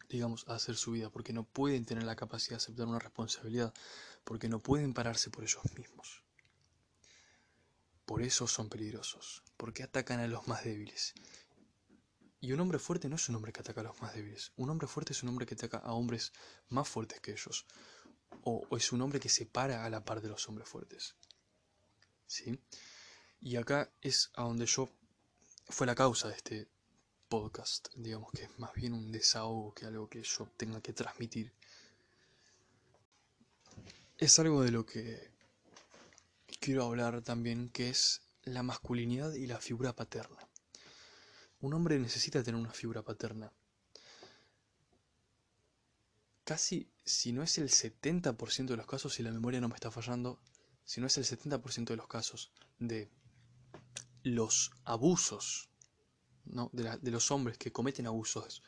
digamos, 0.09 0.45
a 0.47 0.55
hacer 0.55 0.75
su 0.75 0.91
vida, 0.91 1.09
porque 1.09 1.33
no 1.33 1.43
pueden 1.43 1.85
tener 1.85 2.03
la 2.03 2.15
capacidad 2.15 2.51
de 2.51 2.63
aceptar 2.63 2.87
una 2.87 2.99
responsabilidad, 2.99 3.73
porque 4.23 4.49
no 4.49 4.59
pueden 4.59 4.93
pararse 4.93 5.29
por 5.29 5.43
ellos 5.43 5.63
mismos. 5.75 6.23
Por 8.05 8.21
eso 8.21 8.47
son 8.47 8.69
peligrosos, 8.69 9.43
porque 9.57 9.83
atacan 9.83 10.19
a 10.19 10.27
los 10.27 10.47
más 10.47 10.63
débiles. 10.63 11.13
Y 12.39 12.51
un 12.51 12.59
hombre 12.59 12.77
fuerte 12.77 13.09
no 13.09 13.15
es 13.15 13.29
un 13.29 13.35
hombre 13.35 13.51
que 13.51 13.61
ataca 13.61 13.81
a 13.81 13.85
los 13.85 14.01
más 14.01 14.13
débiles. 14.13 14.51
Un 14.57 14.69
hombre 14.69 14.87
fuerte 14.87 15.13
es 15.13 15.23
un 15.23 15.29
hombre 15.29 15.45
que 15.45 15.55
ataca 15.55 15.77
a 15.77 15.93
hombres 15.93 16.33
más 16.69 16.87
fuertes 16.87 17.19
que 17.19 17.31
ellos. 17.31 17.65
O, 18.43 18.67
es 18.77 18.91
un 18.91 19.01
hombre 19.01 19.19
que 19.19 19.29
se 19.29 19.45
para 19.45 19.85
a 19.85 19.89
la 19.89 20.05
par 20.05 20.21
de 20.21 20.29
los 20.29 20.47
hombres 20.47 20.69
fuertes. 20.69 21.15
¿Sí? 22.27 22.59
Y 23.41 23.55
acá 23.55 23.91
es 24.01 24.31
a 24.35 24.43
donde 24.43 24.65
yo 24.65 24.89
fue 25.69 25.87
la 25.87 25.95
causa 25.95 26.27
de 26.27 26.35
este 26.35 26.67
podcast, 27.27 27.89
digamos 27.95 28.31
que 28.31 28.43
es 28.43 28.59
más 28.59 28.73
bien 28.73 28.93
un 28.93 29.11
desahogo 29.11 29.73
que 29.73 29.85
algo 29.85 30.07
que 30.07 30.23
yo 30.23 30.47
tenga 30.57 30.81
que 30.81 30.93
transmitir. 30.93 31.53
Es 34.17 34.39
algo 34.39 34.63
de 34.63 34.71
lo 34.71 34.85
que 34.85 35.31
quiero 36.59 36.85
hablar 36.85 37.21
también, 37.21 37.69
que 37.69 37.89
es 37.89 38.21
la 38.43 38.63
masculinidad 38.63 39.33
y 39.33 39.47
la 39.47 39.59
figura 39.59 39.95
paterna. 39.95 40.46
Un 41.61 41.73
hombre 41.73 41.99
necesita 41.99 42.43
tener 42.43 42.59
una 42.59 42.71
figura 42.71 43.03
paterna. 43.03 43.51
Casi, 46.43 46.89
si 47.03 47.33
no 47.33 47.43
es 47.43 47.57
el 47.57 47.69
70% 47.69 48.67
de 48.67 48.77
los 48.77 48.87
casos, 48.87 49.13
si 49.13 49.23
la 49.23 49.31
memoria 49.31 49.59
no 49.59 49.67
me 49.67 49.75
está 49.75 49.91
fallando, 49.91 50.39
si 50.85 51.01
no 51.01 51.07
es 51.07 51.17
el 51.17 51.25
70% 51.25 51.85
de 51.85 51.97
los 51.97 52.07
casos 52.07 52.51
de 52.79 53.09
los 54.23 54.71
abusos 54.85 55.69
de, 56.71 57.11
los 57.11 57.31
hombres 57.31 57.57
que 57.57 57.71
cometen 57.71 58.07
abusos 58.07 58.63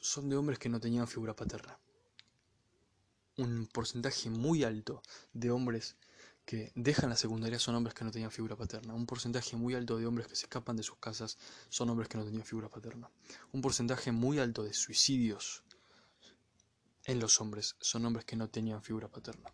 son 0.00 0.28
de 0.28 0.36
hombres 0.36 0.58
que 0.58 0.68
no 0.68 0.80
tenían 0.80 1.06
figura 1.06 1.36
paterna. 1.36 1.78
Un 3.36 3.66
porcentaje 3.66 4.30
muy 4.30 4.64
alto 4.64 5.02
de 5.32 5.50
hombres 5.50 5.96
que 6.44 6.72
dejan 6.74 7.10
la 7.10 7.16
secundaria 7.16 7.58
son 7.58 7.74
hombres 7.74 7.94
que 7.94 8.04
no 8.04 8.10
tenían 8.10 8.30
figura 8.30 8.56
paterna. 8.56 8.94
Un 8.94 9.06
porcentaje 9.06 9.56
muy 9.56 9.74
alto 9.74 9.96
de 9.96 10.06
hombres 10.06 10.26
que 10.26 10.36
se 10.36 10.46
escapan 10.46 10.76
de 10.76 10.82
sus 10.82 10.96
casas 10.98 11.38
son 11.68 11.90
hombres 11.90 12.08
que 12.08 12.18
no 12.18 12.24
tenían 12.24 12.44
figura 12.44 12.68
paterna. 12.68 13.10
Un 13.52 13.62
porcentaje 13.62 14.12
muy 14.12 14.38
alto 14.38 14.62
de 14.62 14.72
suicidios 14.72 15.62
en 17.04 17.20
los 17.20 17.40
hombres 17.40 17.76
son 17.80 18.06
hombres 18.06 18.24
que 18.24 18.36
no 18.36 18.48
tenían 18.48 18.82
figura 18.82 19.08
paterna. 19.08 19.52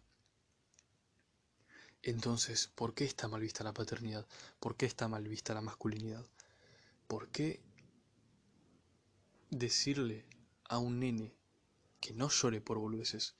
Entonces, 2.03 2.69
¿por 2.75 2.95
qué 2.95 3.05
está 3.05 3.29
mal 3.29 3.41
vista 3.41 3.65
la 3.65 3.75
paternidad? 3.75 4.27
¿Por 4.61 4.77
qué 4.77 4.87
está 4.87 5.09
mal 5.09 5.27
vista 5.27 5.55
la 5.55 5.61
masculinidad? 5.61 6.25
¿Por 7.07 7.29
qué 7.29 7.63
decirle 9.51 10.27
a 10.65 10.79
un 10.79 11.01
nene 11.01 11.35
que 12.01 12.13
no 12.13 12.29
llore 12.29 12.61
por 12.61 12.79
boludeces, 12.79 13.35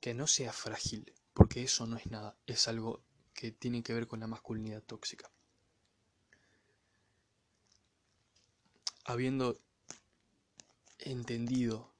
que 0.00 0.12
no 0.14 0.26
sea 0.26 0.52
frágil? 0.52 1.12
Porque 1.34 1.62
eso 1.62 1.86
no 1.86 1.96
es 1.96 2.06
nada, 2.06 2.36
es 2.46 2.68
algo 2.68 3.02
que 3.34 3.52
tiene 3.52 3.82
que 3.82 3.94
ver 3.94 4.06
con 4.06 4.20
la 4.20 4.26
masculinidad 4.26 4.82
tóxica. 4.82 5.30
Habiendo 9.04 9.58
entendido 10.98 11.92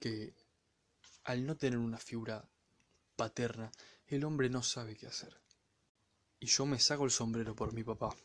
que 0.00 0.34
al 1.24 1.46
no 1.46 1.56
tener 1.56 1.78
una 1.78 1.98
figura 1.98 2.48
paterna, 3.16 3.70
el 4.06 4.24
hombre 4.24 4.48
no 4.50 4.62
sabe 4.62 4.96
qué 4.96 5.06
hacer. 5.06 5.40
Y 6.40 6.46
yo 6.46 6.66
me 6.66 6.80
saco 6.80 7.04
el 7.04 7.10
sombrero 7.10 7.54
por 7.54 7.72
mi 7.72 7.84
papá, 7.84 8.16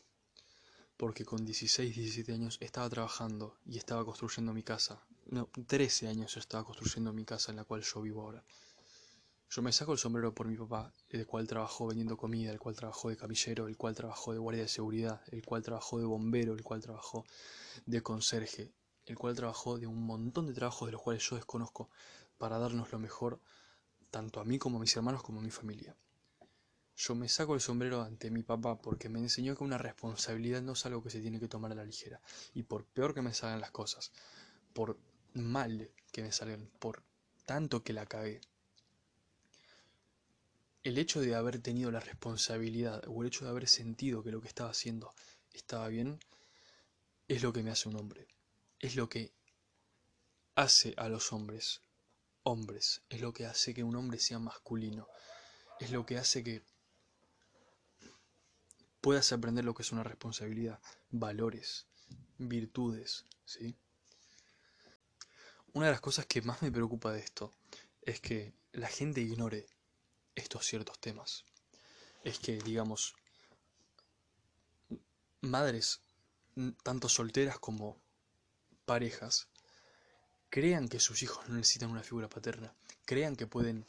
porque 0.96 1.24
con 1.24 1.44
16, 1.44 1.94
17 1.94 2.32
años 2.32 2.58
estaba 2.60 2.90
trabajando 2.90 3.58
y 3.64 3.78
estaba 3.78 4.04
construyendo 4.04 4.52
mi 4.52 4.62
casa. 4.62 5.00
No, 5.26 5.48
13 5.66 6.08
años 6.08 6.36
estaba 6.36 6.64
construyendo 6.64 7.12
mi 7.12 7.24
casa 7.24 7.52
en 7.52 7.56
la 7.56 7.64
cual 7.64 7.82
yo 7.82 8.02
vivo 8.02 8.22
ahora. 8.22 8.44
Yo 9.50 9.62
me 9.62 9.72
saco 9.72 9.92
el 9.92 9.98
sombrero 9.98 10.34
por 10.34 10.46
mi 10.46 10.56
papá, 10.56 10.92
el 11.08 11.26
cual 11.26 11.46
trabajó 11.46 11.86
vendiendo 11.86 12.18
comida, 12.18 12.52
el 12.52 12.58
cual 12.58 12.76
trabajó 12.76 13.08
de 13.08 13.16
camillero, 13.16 13.66
el 13.66 13.78
cual 13.78 13.94
trabajó 13.94 14.34
de 14.34 14.38
guardia 14.38 14.64
de 14.64 14.68
seguridad, 14.68 15.22
el 15.28 15.42
cual 15.42 15.62
trabajó 15.62 15.98
de 15.98 16.04
bombero, 16.04 16.52
el 16.52 16.62
cual 16.62 16.82
trabajó 16.82 17.24
de 17.86 18.02
conserje, 18.02 18.74
el 19.06 19.16
cual 19.16 19.34
trabajó 19.34 19.78
de 19.78 19.86
un 19.86 20.02
montón 20.02 20.46
de 20.46 20.52
trabajos 20.52 20.86
de 20.86 20.92
los 20.92 21.00
cuales 21.00 21.26
yo 21.26 21.36
desconozco 21.36 21.88
para 22.36 22.58
darnos 22.58 22.92
lo 22.92 22.98
mejor 22.98 23.40
tanto 24.10 24.40
a 24.40 24.44
mí 24.44 24.58
como 24.58 24.76
a 24.76 24.80
mis 24.80 24.94
hermanos 24.94 25.22
como 25.22 25.40
a 25.40 25.42
mi 25.42 25.50
familia. 25.50 25.96
Yo 26.94 27.14
me 27.14 27.28
saco 27.28 27.54
el 27.54 27.60
sombrero 27.62 28.02
ante 28.02 28.30
mi 28.30 28.42
papá 28.42 28.76
porque 28.76 29.08
me 29.08 29.18
enseñó 29.18 29.56
que 29.56 29.64
una 29.64 29.78
responsabilidad 29.78 30.60
no 30.60 30.72
es 30.72 30.84
algo 30.84 31.02
que 31.02 31.10
se 31.10 31.20
tiene 31.20 31.40
que 31.40 31.48
tomar 31.48 31.72
a 31.72 31.76
la 31.76 31.84
ligera. 31.84 32.20
Y 32.52 32.64
por 32.64 32.84
peor 32.84 33.14
que 33.14 33.22
me 33.22 33.32
salgan 33.32 33.60
las 33.60 33.70
cosas, 33.70 34.12
por 34.74 34.98
mal 35.32 35.90
que 36.12 36.22
me 36.22 36.32
salgan, 36.32 36.68
por 36.80 37.02
tanto 37.46 37.82
que 37.82 37.92
la 37.92 38.04
cagué, 38.04 38.40
el 40.88 40.96
hecho 40.96 41.20
de 41.20 41.34
haber 41.34 41.60
tenido 41.60 41.90
la 41.90 42.00
responsabilidad 42.00 43.04
o 43.08 43.20
el 43.20 43.28
hecho 43.28 43.44
de 43.44 43.50
haber 43.50 43.68
sentido 43.68 44.22
que 44.22 44.32
lo 44.32 44.40
que 44.40 44.48
estaba 44.48 44.70
haciendo 44.70 45.14
estaba 45.52 45.86
bien, 45.88 46.18
es 47.28 47.42
lo 47.42 47.52
que 47.52 47.62
me 47.62 47.70
hace 47.70 47.90
un 47.90 47.96
hombre. 47.96 48.26
Es 48.80 48.96
lo 48.96 49.06
que 49.06 49.34
hace 50.54 50.94
a 50.96 51.10
los 51.10 51.30
hombres 51.34 51.82
hombres, 52.42 53.02
es 53.10 53.20
lo 53.20 53.34
que 53.34 53.44
hace 53.44 53.74
que 53.74 53.84
un 53.84 53.96
hombre 53.96 54.18
sea 54.18 54.38
masculino, 54.38 55.08
es 55.78 55.90
lo 55.90 56.06
que 56.06 56.16
hace 56.16 56.42
que 56.42 56.62
puedas 59.02 59.30
aprender 59.32 59.66
lo 59.66 59.74
que 59.74 59.82
es 59.82 59.92
una 59.92 60.04
responsabilidad, 60.04 60.80
valores, 61.10 61.86
virtudes, 62.38 63.26
¿sí? 63.44 63.76
Una 65.74 65.86
de 65.86 65.92
las 65.92 66.00
cosas 66.00 66.24
que 66.24 66.40
más 66.40 66.62
me 66.62 66.72
preocupa 66.72 67.12
de 67.12 67.20
esto 67.20 67.52
es 68.00 68.20
que 68.20 68.54
la 68.72 68.88
gente 68.88 69.20
ignore 69.20 69.66
estos 70.38 70.66
ciertos 70.66 70.98
temas. 70.98 71.44
Es 72.24 72.38
que, 72.38 72.58
digamos, 72.58 73.14
madres, 75.40 76.00
tanto 76.82 77.08
solteras 77.08 77.58
como 77.58 78.00
parejas, 78.84 79.48
crean 80.50 80.88
que 80.88 81.00
sus 81.00 81.22
hijos 81.22 81.48
no 81.48 81.56
necesitan 81.56 81.90
una 81.90 82.02
figura 82.02 82.28
paterna, 82.28 82.74
crean 83.04 83.36
que 83.36 83.46
pueden 83.46 83.84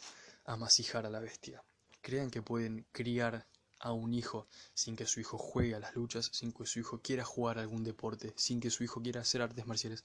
amasijar 0.46 1.06
a 1.06 1.10
la 1.10 1.20
bestia, 1.20 1.63
crean 2.01 2.29
que 2.29 2.41
pueden 2.41 2.86
criar 2.91 3.48
a 3.79 3.94
un 3.94 4.13
hijo 4.13 4.48
sin 4.74 4.96
que 4.96 5.06
su 5.06 5.20
hijo 5.20 5.38
juegue 5.38 5.75
a 5.75 5.79
las 5.79 5.96
luchas, 5.96 6.29
sin 6.34 6.51
que 6.51 6.65
su 6.65 6.79
hijo 6.79 7.01
quiera 7.01 7.24
jugar 7.24 7.60
algún 7.60 7.84
deporte, 7.84 8.34
sin 8.36 8.60
que 8.60 8.70
su 8.70 8.84
hijo 8.84 9.01
quiera 9.01 9.22
hacer 9.22 9.41
artes 9.41 9.65
marciales, 9.65 10.03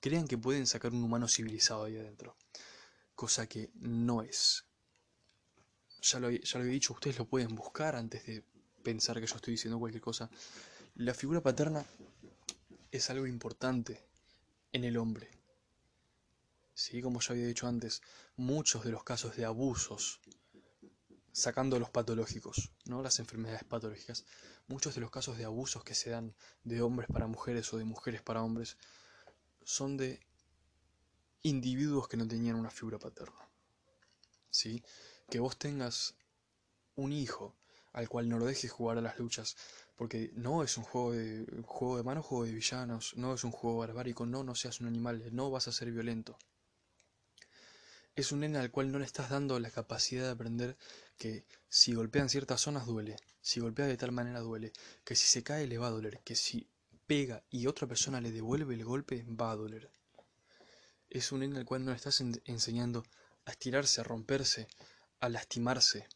crean 0.00 0.28
que 0.28 0.38
pueden 0.38 0.66
sacar 0.66 0.92
un 0.92 1.02
humano 1.02 1.28
civilizado 1.28 1.84
ahí 1.84 1.96
adentro, 1.96 2.36
cosa 3.14 3.48
que 3.48 3.70
no 3.74 4.22
es. 4.22 4.67
Ya 6.00 6.18
lo, 6.20 6.30
ya 6.30 6.58
lo 6.58 6.64
he 6.64 6.68
dicho, 6.68 6.92
ustedes 6.92 7.18
lo 7.18 7.26
pueden 7.26 7.54
buscar 7.54 7.96
antes 7.96 8.26
de 8.26 8.44
pensar 8.82 9.20
que 9.20 9.26
yo 9.26 9.36
estoy 9.36 9.52
diciendo 9.52 9.78
cualquier 9.78 10.02
cosa. 10.02 10.30
La 10.94 11.14
figura 11.14 11.40
paterna 11.40 11.84
es 12.90 13.10
algo 13.10 13.26
importante 13.26 14.04
en 14.72 14.84
el 14.84 14.96
hombre. 14.96 15.28
Sí, 16.74 17.02
como 17.02 17.20
ya 17.20 17.32
había 17.32 17.46
dicho 17.46 17.66
antes, 17.66 18.02
muchos 18.36 18.84
de 18.84 18.90
los 18.90 19.02
casos 19.02 19.36
de 19.36 19.44
abusos, 19.44 20.20
sacando 21.32 21.78
los 21.78 21.90
patológicos, 21.90 22.70
no 22.86 23.02
las 23.02 23.18
enfermedades 23.18 23.64
patológicas, 23.64 24.24
muchos 24.68 24.94
de 24.94 25.00
los 25.00 25.10
casos 25.10 25.38
de 25.38 25.44
abusos 25.44 25.84
que 25.84 25.94
se 25.94 26.10
dan 26.10 26.34
de 26.64 26.82
hombres 26.82 27.08
para 27.12 27.26
mujeres 27.26 27.72
o 27.72 27.78
de 27.78 27.84
mujeres 27.84 28.22
para 28.22 28.42
hombres 28.42 28.76
son 29.64 29.96
de 29.96 30.20
individuos 31.42 32.08
que 32.08 32.16
no 32.16 32.26
tenían 32.26 32.56
una 32.56 32.70
figura 32.70 32.98
paterna. 32.98 33.48
¿Sí? 34.50 34.82
Que 35.28 35.40
vos 35.40 35.58
tengas 35.58 36.14
un 36.96 37.12
hijo 37.12 37.54
al 37.92 38.08
cual 38.08 38.28
no 38.28 38.38
lo 38.38 38.46
dejes 38.46 38.70
jugar 38.70 38.98
a 38.98 39.02
las 39.02 39.18
luchas, 39.18 39.56
porque 39.96 40.30
no 40.34 40.62
es 40.62 40.76
un 40.76 40.84
juego 40.84 41.12
de 41.12 41.46
juego 41.64 41.96
de 41.96 42.02
mano, 42.04 42.22
juego 42.22 42.44
de 42.44 42.52
villanos, 42.52 43.14
no 43.16 43.34
es 43.34 43.44
un 43.44 43.50
juego 43.50 43.78
barbárico, 43.78 44.26
no, 44.26 44.44
no 44.44 44.54
seas 44.54 44.80
un 44.80 44.86
animal, 44.86 45.24
no 45.32 45.50
vas 45.50 45.68
a 45.68 45.72
ser 45.72 45.90
violento. 45.90 46.38
Es 48.14 48.32
un 48.32 48.40
nene 48.40 48.58
al 48.58 48.70
cual 48.70 48.90
no 48.90 48.98
le 48.98 49.04
estás 49.04 49.30
dando 49.30 49.58
la 49.60 49.70
capacidad 49.70 50.24
de 50.24 50.30
aprender 50.30 50.76
que 51.16 51.44
si 51.68 51.94
golpean 51.94 52.28
ciertas 52.28 52.60
zonas 52.60 52.86
duele, 52.86 53.16
si 53.40 53.60
golpea 53.60 53.86
de 53.86 53.96
tal 53.96 54.12
manera 54.12 54.40
duele, 54.40 54.72
que 55.04 55.14
si 55.14 55.26
se 55.26 55.42
cae 55.42 55.66
le 55.66 55.78
va 55.78 55.88
a 55.88 55.90
doler, 55.90 56.20
que 56.24 56.34
si 56.34 56.68
pega 57.06 57.42
y 57.50 57.66
otra 57.66 57.86
persona 57.86 58.20
le 58.20 58.32
devuelve 58.32 58.74
el 58.74 58.84
golpe 58.84 59.24
va 59.28 59.52
a 59.52 59.56
doler. 59.56 59.90
Es 61.10 61.32
un 61.32 61.40
nene 61.40 61.58
al 61.58 61.64
cual 61.64 61.84
no 61.84 61.90
le 61.90 61.96
estás 61.96 62.20
enseñando 62.20 63.04
a 63.44 63.52
estirarse, 63.52 64.00
a 64.00 64.04
romperse, 64.04 64.68
a 65.20 65.28
lastimarse, 65.28 66.06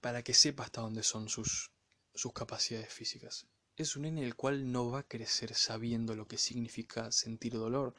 para 0.00 0.22
que 0.22 0.34
sepa 0.34 0.64
hasta 0.64 0.80
dónde 0.80 1.02
son 1.02 1.28
sus, 1.28 1.70
sus 2.14 2.32
capacidades 2.32 2.92
físicas. 2.92 3.46
Es 3.76 3.96
un 3.96 4.02
nene 4.02 4.24
el 4.24 4.36
cual 4.36 4.70
no 4.70 4.90
va 4.90 5.00
a 5.00 5.08
crecer 5.08 5.54
sabiendo 5.54 6.14
lo 6.14 6.26
que 6.26 6.38
significa 6.38 7.10
sentir 7.10 7.54
dolor. 7.54 7.94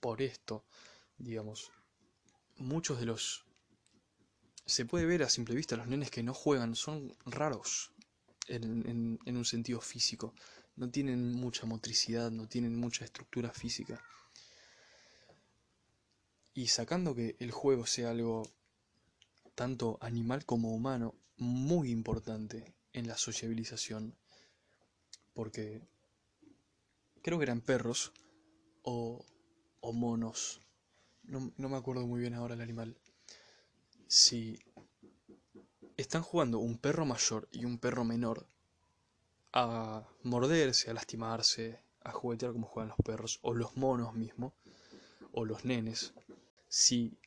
Por 0.00 0.20
esto, 0.20 0.64
digamos, 1.16 1.70
muchos 2.56 2.98
de 2.98 3.06
los... 3.06 3.44
Se 4.66 4.84
puede 4.84 5.06
ver 5.06 5.22
a 5.22 5.30
simple 5.30 5.54
vista, 5.54 5.76
los 5.76 5.86
nenes 5.86 6.10
que 6.10 6.22
no 6.22 6.34
juegan 6.34 6.74
son 6.74 7.16
raros 7.24 7.92
en, 8.48 9.18
en 9.24 9.36
un 9.36 9.44
sentido 9.44 9.80
físico. 9.80 10.34
No 10.74 10.90
tienen 10.90 11.32
mucha 11.32 11.66
motricidad, 11.66 12.30
no 12.30 12.48
tienen 12.48 12.76
mucha 12.76 13.04
estructura 13.04 13.50
física. 13.50 14.02
Y 16.56 16.68
sacando 16.68 17.14
que 17.14 17.36
el 17.38 17.50
juego 17.50 17.84
sea 17.84 18.08
algo 18.08 18.42
tanto 19.54 19.98
animal 20.00 20.46
como 20.46 20.74
humano, 20.74 21.14
muy 21.36 21.90
importante 21.90 22.74
en 22.94 23.06
la 23.06 23.18
sociabilización, 23.18 24.16
porque 25.34 25.82
creo 27.20 27.36
que 27.36 27.44
eran 27.44 27.60
perros 27.60 28.14
o, 28.80 29.22
o 29.80 29.92
monos, 29.92 30.62
no, 31.24 31.52
no 31.58 31.68
me 31.68 31.76
acuerdo 31.76 32.06
muy 32.06 32.20
bien 32.20 32.32
ahora 32.32 32.54
el 32.54 32.62
animal, 32.62 32.96
si 34.08 34.58
están 35.98 36.22
jugando 36.22 36.58
un 36.58 36.78
perro 36.78 37.04
mayor 37.04 37.50
y 37.52 37.66
un 37.66 37.78
perro 37.78 38.02
menor 38.02 38.48
a 39.52 40.08
morderse, 40.22 40.90
a 40.90 40.94
lastimarse, 40.94 41.80
a 42.02 42.12
juguetear 42.12 42.52
como 42.52 42.66
juegan 42.66 42.88
los 42.96 43.04
perros, 43.04 43.40
o 43.42 43.52
los 43.52 43.76
monos 43.76 44.14
mismo, 44.14 44.54
o 45.32 45.44
los 45.44 45.66
nenes, 45.66 46.14
si 46.76 47.18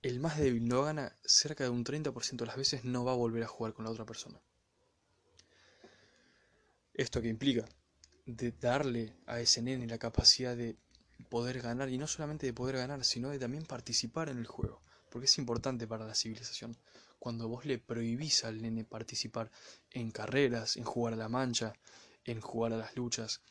el 0.00 0.20
más 0.20 0.38
débil 0.38 0.66
no 0.66 0.80
gana 0.80 1.18
cerca 1.22 1.64
de 1.64 1.68
un 1.70 1.84
30% 1.84 2.36
de 2.36 2.46
las 2.46 2.56
veces, 2.56 2.86
no 2.86 3.04
va 3.04 3.12
a 3.12 3.16
volver 3.16 3.42
a 3.42 3.46
jugar 3.46 3.74
con 3.74 3.84
la 3.84 3.90
otra 3.90 4.06
persona. 4.06 4.40
¿Esto 6.94 7.20
que 7.20 7.28
implica? 7.28 7.66
De 8.24 8.52
darle 8.52 9.14
a 9.26 9.38
ese 9.38 9.60
nene 9.60 9.86
la 9.86 9.98
capacidad 9.98 10.56
de 10.56 10.78
poder 11.28 11.60
ganar, 11.60 11.90
y 11.90 11.98
no 11.98 12.06
solamente 12.06 12.46
de 12.46 12.54
poder 12.54 12.78
ganar, 12.78 13.04
sino 13.04 13.28
de 13.28 13.38
también 13.38 13.66
participar 13.66 14.30
en 14.30 14.38
el 14.38 14.46
juego, 14.46 14.80
porque 15.10 15.26
es 15.26 15.36
importante 15.36 15.86
para 15.86 16.06
la 16.06 16.14
civilización. 16.14 16.74
Cuando 17.18 17.48
vos 17.48 17.66
le 17.66 17.78
prohibís 17.78 18.44
al 18.44 18.62
nene 18.62 18.86
participar 18.86 19.50
en 19.90 20.10
carreras, 20.10 20.78
en 20.78 20.84
jugar 20.84 21.12
a 21.12 21.16
la 21.16 21.28
mancha, 21.28 21.74
en 22.24 22.40
jugar 22.40 22.72
a 22.72 22.78
las 22.78 22.96
luchas, 22.96 23.42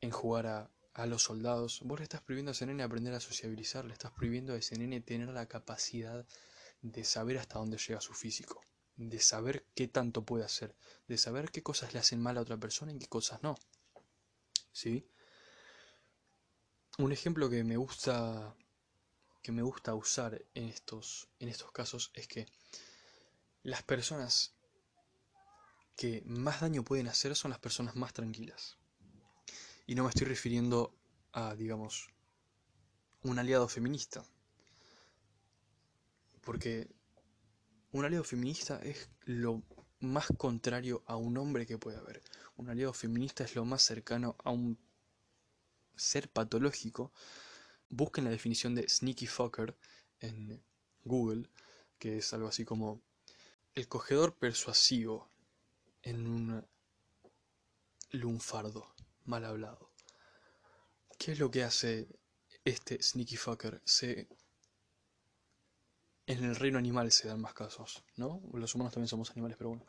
en 0.00 0.10
jugar 0.10 0.46
a, 0.46 0.70
a 0.94 1.06
los 1.06 1.24
soldados, 1.24 1.80
vos 1.82 1.98
le 1.98 2.04
estás 2.04 2.22
prohibiendo 2.22 2.50
a 2.50 2.54
ese 2.54 2.66
nene 2.66 2.84
aprender 2.84 3.12
a 3.14 3.20
sociabilizar, 3.20 3.84
le 3.84 3.92
estás 3.92 4.12
prohibiendo 4.12 4.54
a 4.54 4.56
ese 4.56 4.78
nene 4.78 5.00
tener 5.00 5.28
la 5.28 5.46
capacidad 5.46 6.24
de 6.82 7.04
saber 7.04 7.38
hasta 7.38 7.58
dónde 7.58 7.78
llega 7.78 8.00
su 8.00 8.14
físico, 8.14 8.62
de 8.96 9.18
saber 9.18 9.66
qué 9.74 9.88
tanto 9.88 10.24
puede 10.24 10.44
hacer, 10.44 10.76
de 11.08 11.18
saber 11.18 11.50
qué 11.50 11.62
cosas 11.62 11.92
le 11.94 11.98
hacen 11.98 12.20
mal 12.20 12.38
a 12.38 12.42
otra 12.42 12.58
persona 12.58 12.92
y 12.92 12.98
qué 12.98 13.08
cosas 13.08 13.42
no. 13.42 13.56
¿Sí? 14.72 15.08
Un 16.98 17.10
ejemplo 17.10 17.50
que 17.50 17.64
me 17.64 17.76
gusta 17.76 18.54
que 19.42 19.52
me 19.52 19.62
gusta 19.62 19.94
usar 19.94 20.42
en 20.54 20.68
estos 20.68 21.28
en 21.38 21.48
estos 21.48 21.70
casos 21.72 22.12
es 22.14 22.28
que 22.28 22.46
las 23.62 23.82
personas 23.82 24.54
que 25.96 26.22
más 26.24 26.60
daño 26.60 26.84
pueden 26.84 27.08
hacer 27.08 27.34
son 27.34 27.50
las 27.50 27.60
personas 27.60 27.96
más 27.96 28.12
tranquilas. 28.12 28.78
Y 29.86 29.94
no 29.94 30.04
me 30.04 30.08
estoy 30.08 30.26
refiriendo 30.26 30.94
a, 31.32 31.54
digamos, 31.54 32.08
un 33.22 33.38
aliado 33.38 33.68
feminista. 33.68 34.24
Porque 36.40 36.88
un 37.92 38.04
aliado 38.04 38.24
feminista 38.24 38.80
es 38.82 39.08
lo 39.24 39.62
más 40.00 40.26
contrario 40.36 41.02
a 41.06 41.16
un 41.16 41.36
hombre 41.36 41.66
que 41.66 41.78
puede 41.78 41.98
haber. 41.98 42.22
Un 42.56 42.68
aliado 42.68 42.92
feminista 42.92 43.44
es 43.44 43.54
lo 43.54 43.64
más 43.64 43.82
cercano 43.82 44.36
a 44.44 44.50
un 44.50 44.78
ser 45.96 46.28
patológico. 46.28 47.12
Busquen 47.88 48.24
la 48.24 48.30
definición 48.30 48.74
de 48.74 48.88
sneaky 48.88 49.26
fucker 49.26 49.76
en 50.20 50.62
Google, 51.04 51.50
que 51.98 52.18
es 52.18 52.32
algo 52.32 52.48
así 52.48 52.64
como 52.64 53.02
el 53.74 53.88
cogedor 53.88 54.34
persuasivo 54.34 55.28
en 56.02 56.26
un 56.26 56.66
lunfardo 58.10 58.93
mal 59.24 59.44
hablado. 59.44 59.90
¿Qué 61.18 61.32
es 61.32 61.38
lo 61.38 61.50
que 61.50 61.64
hace 61.64 62.08
este 62.64 63.02
sneaky 63.02 63.36
fucker? 63.36 63.82
Se... 63.84 64.28
En 66.26 66.42
el 66.44 66.56
reino 66.56 66.78
animal 66.78 67.12
se 67.12 67.28
dan 67.28 67.40
más 67.40 67.54
casos, 67.54 68.02
¿no? 68.16 68.42
Los 68.52 68.74
humanos 68.74 68.94
también 68.94 69.08
somos 69.08 69.30
animales, 69.30 69.56
pero 69.56 69.70
bueno. 69.70 69.86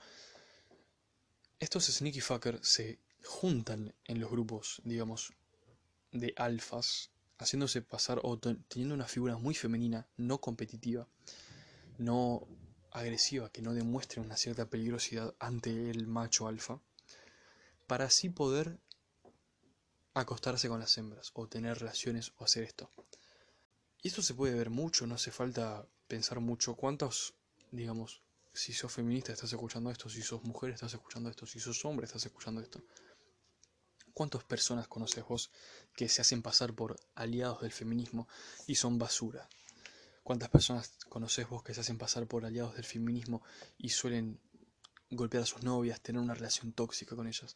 Estos 1.59 1.85
sneaky 1.85 2.21
fucker 2.21 2.59
se 2.63 2.99
juntan 3.23 3.95
en 4.03 4.19
los 4.19 4.29
grupos, 4.29 4.81
digamos, 4.83 5.33
de 6.11 6.33
alfas, 6.37 7.11
haciéndose 7.37 7.81
pasar 7.81 8.19
o 8.23 8.37
teniendo 8.37 8.95
una 8.95 9.07
figura 9.07 9.37
muy 9.37 9.55
femenina, 9.55 10.07
no 10.17 10.39
competitiva, 10.39 11.07
no 11.97 12.47
agresiva, 12.91 13.51
que 13.51 13.61
no 13.61 13.73
demuestre 13.73 14.21
una 14.21 14.37
cierta 14.37 14.69
peligrosidad 14.69 15.35
ante 15.39 15.89
el 15.89 16.07
macho 16.07 16.47
alfa, 16.47 16.81
para 17.87 18.05
así 18.05 18.29
poder 18.29 18.79
acostarse 20.15 20.69
con 20.69 20.79
las 20.79 20.97
hembras, 20.97 21.31
o 21.33 21.47
tener 21.47 21.77
relaciones, 21.77 22.31
o 22.37 22.45
hacer 22.45 22.63
esto. 22.63 22.89
Y 24.01 24.07
esto 24.07 24.21
se 24.21 24.33
puede 24.33 24.55
ver 24.55 24.69
mucho, 24.69 25.05
no 25.05 25.15
hace 25.15 25.29
falta 25.29 25.87
pensar 26.07 26.39
mucho. 26.39 26.75
¿Cuántos, 26.75 27.35
digamos, 27.71 28.23
si 28.53 28.71
sos 28.73 28.93
feminista 28.93 29.33
estás 29.33 29.51
escuchando 29.51 29.91
esto, 29.91 30.09
si 30.09 30.21
sos 30.21 30.41
mujer 30.43 30.71
estás 30.71 30.93
escuchando 30.93 31.29
esto, 31.29 31.45
si 31.45 31.59
sos 31.59 31.83
hombre 31.83 32.05
estás 32.05 32.25
escuchando 32.25 32.61
esto? 32.61 32.81
¿Cuántas 34.13 34.45
personas 34.45 34.87
conoces 34.87 35.25
vos 35.25 35.51
que 35.93 36.07
se 36.07 36.21
hacen 36.21 36.41
pasar 36.41 36.73
por 36.73 36.95
aliados 37.15 37.61
del 37.61 37.73
feminismo 37.73 38.29
y 38.67 38.75
son 38.75 38.97
basura? 38.97 39.49
¿Cuántas 40.23 40.47
personas 40.49 40.91
conoces 41.09 41.49
vos 41.49 41.61
que 41.61 41.73
se 41.73 41.81
hacen 41.81 41.97
pasar 41.97 42.25
por 42.25 42.45
aliados 42.45 42.75
del 42.75 42.85
feminismo 42.85 43.43
y 43.77 43.89
suelen 43.89 44.39
golpear 45.09 45.43
a 45.43 45.45
sus 45.45 45.63
novias, 45.63 45.99
tener 46.01 46.21
una 46.21 46.33
relación 46.33 46.71
tóxica 46.71 47.17
con 47.17 47.27
ellas? 47.27 47.53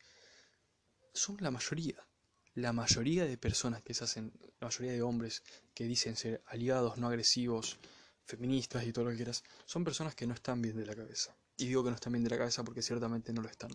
Son 1.14 1.38
la 1.40 1.52
mayoría 1.52 2.09
la 2.56 2.74
mayoría 2.74 3.26
de 3.26 3.38
personas 3.38 3.82
que 3.82 3.94
se 3.94 4.04
hacen, 4.04 4.34
la 4.60 4.68
mayoría 4.68 4.94
de 4.94 5.02
hombres 5.02 5.44
que 5.74 5.86
dicen 5.86 6.16
ser 6.16 6.42
aliados, 6.48 6.98
no 6.98 7.08
agresivos, 7.08 7.78
feministas 8.26 8.86
y 8.86 8.94
todo 8.94 9.06
lo 9.06 9.12
que 9.12 9.18
quieras, 9.18 9.44
son 9.66 9.84
personas 9.84 10.16
que 10.16 10.28
no 10.28 10.34
están 10.34 10.62
bien 10.62 10.78
de 10.78 10.86
la 10.86 10.96
cabeza. 10.96 11.36
Y 11.58 11.68
digo 11.68 11.84
que 11.84 11.90
no 11.90 11.96
están 11.96 12.14
bien 12.14 12.24
de 12.24 12.30
la 12.30 12.38
cabeza 12.38 12.64
porque 12.64 12.82
ciertamente 12.82 13.34
no 13.34 13.42
lo 13.42 13.50
están. 13.50 13.72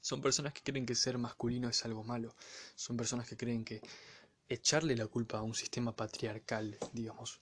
Son 0.00 0.20
personas 0.20 0.52
que 0.52 0.62
creen 0.62 0.86
que 0.86 0.94
ser 0.94 1.18
masculino 1.18 1.68
es 1.68 1.84
algo 1.84 2.04
malo. 2.04 2.34
Son 2.76 2.96
personas 2.96 3.28
que 3.28 3.36
creen 3.36 3.64
que 3.64 3.80
echarle 4.48 4.94
la 4.94 5.08
culpa 5.08 5.38
a 5.38 5.42
un 5.42 5.54
sistema 5.54 5.96
patriarcal, 5.96 6.78
digamos, 6.92 7.40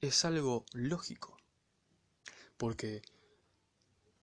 es 0.00 0.24
algo 0.24 0.64
lógico. 0.72 1.36
Porque 2.56 3.02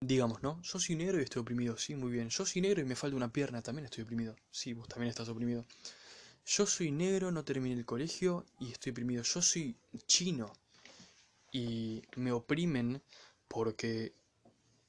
Digamos, 0.04 0.42
¿no? 0.42 0.60
Yo 0.64 0.80
soy 0.80 0.96
negro 0.96 1.20
y 1.20 1.24
estoy 1.24 1.44
oprimido. 1.44 1.78
Sí, 1.78 1.96
muy 1.96 2.12
bien. 2.12 2.30
Yo 2.30 2.44
soy 2.44 2.60
negro 2.60 2.82
y 2.82 2.86
me 2.86 2.96
falta 2.96 3.16
una 3.16 3.32
pierna. 3.32 3.62
También 3.62 3.86
estoy 3.86 4.04
oprimido. 4.04 4.36
Sí, 4.50 4.74
vos 4.74 4.88
también 4.88 5.10
estás 5.10 5.30
oprimido. 5.30 5.64
Yo 6.44 6.66
soy 6.66 6.92
negro, 6.92 7.32
no 7.32 7.46
terminé 7.46 7.76
el 7.76 7.86
colegio 7.86 8.44
y 8.60 8.72
estoy 8.72 8.94
oprimido. 8.94 9.22
Yo 9.22 9.44
soy 9.44 9.78
chino 10.08 10.52
y 11.52 12.02
me 12.16 12.32
oprimen 12.32 13.04
porque 13.48 14.16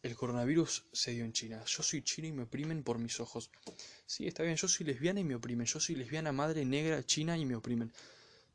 el 0.03 0.17
coronavirus 0.17 0.87
se 0.93 1.11
dio 1.11 1.27
en 1.27 1.35
China. 1.35 1.63
Yo 1.67 1.83
soy 1.83 2.03
chino 2.03 2.29
y 2.29 2.33
me 2.33 2.45
oprimen 2.45 2.83
por 2.83 2.99
mis 2.99 3.21
ojos. 3.21 3.51
Sí, 4.07 4.27
está 4.27 4.43
bien, 4.45 4.57
yo 4.57 4.67
soy 4.67 4.87
lesbiana 4.87 5.21
y 5.21 5.25
me 5.25 5.35
oprimen. 5.35 5.67
Yo 5.67 5.79
soy 5.79 5.95
lesbiana, 5.95 6.33
madre 6.33 6.65
negra, 6.65 7.05
china 7.05 7.37
y 7.37 7.45
me 7.45 7.55
oprimen. 7.55 7.93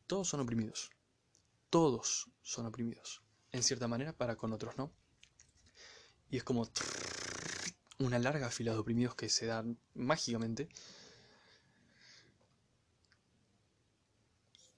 Todos 0.07 0.27
son 0.29 0.39
oprimidos. 0.39 0.89
Todos 1.69 2.31
son 2.41 2.65
oprimidos. 2.65 3.21
En 3.51 3.61
cierta 3.61 3.87
manera, 3.87 4.11
para 4.11 4.35
con 4.35 4.53
otros, 4.53 4.75
¿no? 4.75 4.91
Y 6.29 6.37
es 6.37 6.43
como 6.43 6.69
una 7.99 8.19
larga 8.19 8.49
fila 8.49 8.73
de 8.73 8.79
oprimidos 8.79 9.15
que 9.15 9.29
se 9.29 9.45
dan 9.45 9.77
mágicamente. 9.95 10.69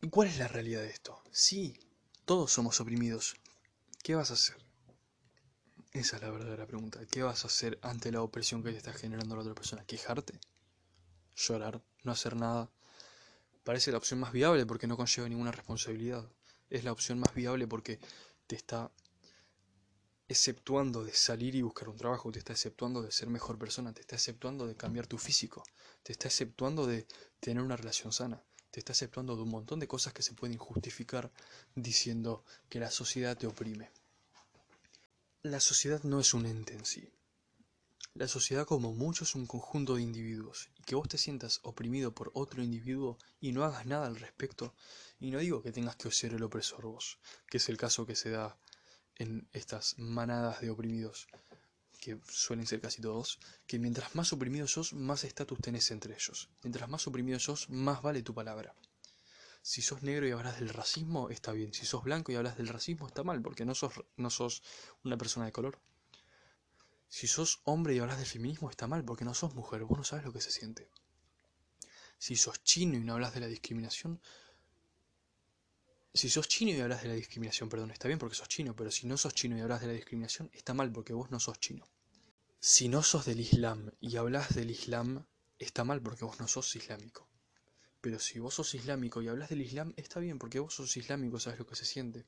¿Y 0.01 0.09
cuál 0.09 0.29
es 0.29 0.37
la 0.37 0.47
realidad 0.47 0.81
de 0.81 0.89
esto? 0.89 1.21
Sí, 1.31 1.77
todos 2.25 2.51
somos 2.51 2.79
oprimidos. 2.79 3.35
¿Qué 4.01 4.15
vas 4.15 4.31
a 4.31 4.35
hacer? 4.35 4.57
Esa 5.91 6.17
es 6.17 6.21
la 6.21 6.29
verdadera 6.29 6.67
pregunta. 6.67 6.99
¿Qué 7.09 7.23
vas 7.23 7.43
a 7.43 7.47
hacer 7.47 7.79
ante 7.81 8.11
la 8.11 8.21
opresión 8.21 8.63
que 8.63 8.71
te 8.71 8.77
está 8.77 8.93
generando 8.93 9.35
la 9.35 9.41
otra 9.41 9.55
persona? 9.55 9.83
¿Quejarte? 9.85 10.39
¿Llorar? 11.35 11.81
¿No 12.03 12.11
hacer 12.11 12.35
nada? 12.35 12.69
Parece 13.63 13.91
la 13.91 13.97
opción 13.97 14.19
más 14.19 14.31
viable 14.31 14.65
porque 14.65 14.87
no 14.87 14.95
conlleva 14.95 15.27
ninguna 15.27 15.51
responsabilidad. 15.51 16.25
Es 16.69 16.83
la 16.83 16.91
opción 16.91 17.19
más 17.19 17.33
viable 17.33 17.67
porque 17.67 17.99
te 18.47 18.55
está 18.55 18.91
exceptuando 20.29 21.03
de 21.03 21.11
salir 21.11 21.55
y 21.55 21.63
buscar 21.63 21.89
un 21.89 21.97
trabajo, 21.97 22.31
te 22.31 22.37
está 22.37 22.53
exceptuando 22.53 23.01
de 23.01 23.11
ser 23.11 23.29
mejor 23.29 23.57
persona, 23.57 23.93
te 23.93 24.01
está 24.01 24.15
exceptuando 24.15 24.67
de 24.67 24.75
cambiar 24.75 25.07
tu 25.07 25.17
físico, 25.17 25.63
te 26.03 26.11
está 26.11 26.27
exceptuando 26.27 26.85
de 26.85 27.07
tener 27.39 27.63
una 27.63 27.75
relación 27.75 28.13
sana, 28.13 28.43
te 28.69 28.79
está 28.79 28.93
exceptuando 28.93 29.35
de 29.35 29.41
un 29.41 29.49
montón 29.49 29.79
de 29.79 29.87
cosas 29.87 30.13
que 30.13 30.21
se 30.21 30.35
pueden 30.35 30.59
justificar 30.59 31.31
diciendo 31.73 32.45
que 32.69 32.79
la 32.79 32.91
sociedad 32.91 33.35
te 33.35 33.47
oprime. 33.47 33.89
La 35.41 35.59
sociedad 35.59 36.03
no 36.03 36.19
es 36.19 36.35
un 36.35 36.45
ente 36.45 36.75
en 36.75 36.85
sí. 36.85 37.11
La 38.13 38.27
sociedad 38.27 38.67
como 38.67 38.93
mucho 38.93 39.23
es 39.23 39.33
un 39.33 39.47
conjunto 39.47 39.95
de 39.95 40.03
individuos 40.03 40.69
y 40.77 40.83
que 40.83 40.93
vos 40.93 41.07
te 41.07 41.17
sientas 41.17 41.59
oprimido 41.63 42.13
por 42.13 42.29
otro 42.35 42.61
individuo 42.61 43.17
y 43.41 43.51
no 43.51 43.63
hagas 43.63 43.87
nada 43.87 44.05
al 44.05 44.17
respecto, 44.17 44.75
y 45.19 45.31
no 45.31 45.39
digo 45.39 45.63
que 45.63 45.71
tengas 45.71 45.95
que 45.95 46.11
ser 46.11 46.35
el 46.35 46.43
opresor 46.43 46.85
vos, 46.85 47.17
que 47.47 47.57
es 47.57 47.67
el 47.67 47.77
caso 47.77 48.05
que 48.05 48.15
se 48.15 48.29
da 48.29 48.59
en 49.19 49.47
estas 49.53 49.99
manadas 49.99 50.61
de 50.61 50.71
oprimidos, 50.71 51.27
que 51.99 52.19
suelen 52.27 52.65
ser 52.65 52.81
casi 52.81 53.01
todos, 53.01 53.39
que 53.67 53.77
mientras 53.77 54.15
más 54.15 54.33
oprimidos 54.33 54.71
sos, 54.71 54.93
más 54.93 55.23
estatus 55.23 55.59
tenés 55.59 55.91
entre 55.91 56.13
ellos. 56.13 56.49
Mientras 56.63 56.89
más 56.89 57.05
oprimidos 57.05 57.43
sos, 57.43 57.69
más 57.69 58.01
vale 58.01 58.23
tu 58.23 58.33
palabra. 58.33 58.73
Si 59.61 59.81
sos 59.81 60.01
negro 60.01 60.25
y 60.25 60.31
hablas 60.31 60.59
del 60.59 60.69
racismo, 60.69 61.29
está 61.29 61.51
bien. 61.51 61.73
Si 61.73 61.85
sos 61.85 62.03
blanco 62.03 62.31
y 62.31 62.35
hablas 62.35 62.57
del 62.57 62.69
racismo, 62.69 63.07
está 63.07 63.23
mal, 63.23 63.41
porque 63.41 63.65
no 63.65 63.75
sos, 63.75 63.93
no 64.15 64.29
sos 64.29 64.63
una 65.03 65.17
persona 65.17 65.45
de 65.45 65.51
color. 65.51 65.79
Si 67.09 67.27
sos 67.27 67.59
hombre 67.65 67.95
y 67.95 67.99
hablas 67.99 68.17
del 68.17 68.27
feminismo, 68.27 68.69
está 68.69 68.87
mal, 68.87 69.03
porque 69.03 69.25
no 69.25 69.33
sos 69.33 69.53
mujer, 69.53 69.83
vos 69.83 69.97
no 69.97 70.03
sabes 70.05 70.23
lo 70.23 70.31
que 70.31 70.41
se 70.41 70.51
siente. 70.51 70.89
Si 72.17 72.37
sos 72.37 72.63
chino 72.63 72.95
y 72.95 73.01
no 73.01 73.13
hablas 73.13 73.33
de 73.33 73.41
la 73.41 73.47
discriminación, 73.47 74.21
si 76.13 76.29
sos 76.29 76.47
chino 76.47 76.71
y 76.71 76.81
hablas 76.81 77.03
de 77.03 77.09
la 77.09 77.13
discriminación, 77.13 77.69
perdón, 77.69 77.91
está 77.91 78.07
bien 78.07 78.19
porque 78.19 78.35
sos 78.35 78.47
chino, 78.47 78.75
pero 78.75 78.91
si 78.91 79.07
no 79.07 79.17
sos 79.17 79.33
chino 79.33 79.57
y 79.57 79.61
hablas 79.61 79.81
de 79.81 79.87
la 79.87 79.93
discriminación, 79.93 80.49
está 80.53 80.73
mal 80.73 80.91
porque 80.91 81.13
vos 81.13 81.29
no 81.29 81.39
sos 81.39 81.59
chino. 81.59 81.87
Si 82.59 82.89
no 82.89 83.03
sos 83.03 83.25
del 83.25 83.39
Islam 83.39 83.91
y 84.01 84.17
hablas 84.17 84.53
del 84.55 84.71
Islam, 84.71 85.25
está 85.59 85.83
mal 85.83 86.01
porque 86.01 86.25
vos 86.25 86.39
no 86.39 86.47
sos 86.47 86.75
islámico. 86.75 87.27
Pero 88.01 88.19
si 88.19 88.39
vos 88.39 88.55
sos 88.55 88.73
islámico 88.75 89.21
y 89.21 89.27
hablas 89.27 89.49
del 89.49 89.61
Islam, 89.61 89.93
está 89.97 90.19
bien, 90.19 90.39
porque 90.39 90.59
vos 90.59 90.73
sos 90.73 90.97
islámico, 90.97 91.39
sabes 91.39 91.59
lo 91.59 91.67
que 91.67 91.75
se 91.75 91.85
siente. 91.85 92.25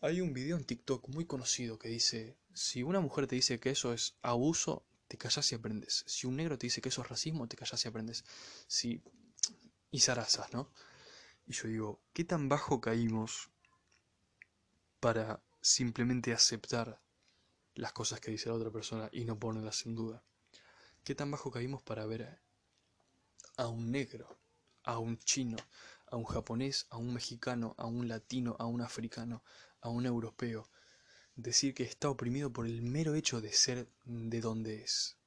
Hay 0.00 0.20
un 0.20 0.34
video 0.34 0.56
en 0.56 0.64
TikTok 0.64 1.08
muy 1.08 1.24
conocido 1.24 1.78
que 1.78 1.88
dice, 1.88 2.36
si 2.52 2.82
una 2.82 3.00
mujer 3.00 3.26
te 3.26 3.36
dice 3.36 3.60
que 3.60 3.70
eso 3.70 3.92
es 3.92 4.16
abuso, 4.22 4.84
te 5.08 5.16
callas 5.16 5.50
y 5.52 5.54
aprendes. 5.54 6.04
Si 6.06 6.26
un 6.26 6.36
negro 6.36 6.58
te 6.58 6.66
dice 6.66 6.80
que 6.80 6.88
eso 6.88 7.02
es 7.02 7.08
racismo, 7.08 7.48
te 7.48 7.56
callas 7.56 7.84
y 7.84 7.88
aprendes. 7.88 8.24
Si... 8.66 9.02
Y 9.90 10.00
zarazas, 10.00 10.52
¿no? 10.52 10.70
Y 11.46 11.52
yo 11.52 11.68
digo, 11.68 12.00
¿qué 12.12 12.24
tan 12.24 12.48
bajo 12.48 12.80
caímos 12.80 13.50
para 15.00 15.42
simplemente 15.60 16.32
aceptar 16.32 17.00
las 17.74 17.92
cosas 17.92 18.20
que 18.20 18.30
dice 18.30 18.48
la 18.48 18.54
otra 18.54 18.70
persona 18.70 19.08
y 19.12 19.24
no 19.24 19.38
ponerlas 19.38 19.84
en 19.86 19.94
duda? 19.94 20.24
¿Qué 21.04 21.14
tan 21.14 21.30
bajo 21.30 21.50
caímos 21.50 21.82
para 21.82 22.06
ver 22.06 22.40
a 23.56 23.68
un 23.68 23.90
negro, 23.90 24.38
a 24.84 24.98
un 24.98 25.18
chino, 25.18 25.56
a 26.06 26.16
un 26.16 26.24
japonés, 26.24 26.86
a 26.90 26.96
un 26.96 27.12
mexicano, 27.12 27.74
a 27.76 27.86
un 27.86 28.08
latino, 28.08 28.56
a 28.58 28.66
un 28.66 28.80
africano, 28.80 29.42
a 29.80 29.90
un 29.90 30.06
europeo, 30.06 30.70
decir 31.36 31.74
que 31.74 31.82
está 31.82 32.08
oprimido 32.08 32.52
por 32.52 32.66
el 32.66 32.82
mero 32.82 33.14
hecho 33.14 33.40
de 33.40 33.52
ser 33.52 33.88
de 34.04 34.40
donde 34.40 34.82
es. 34.82 35.18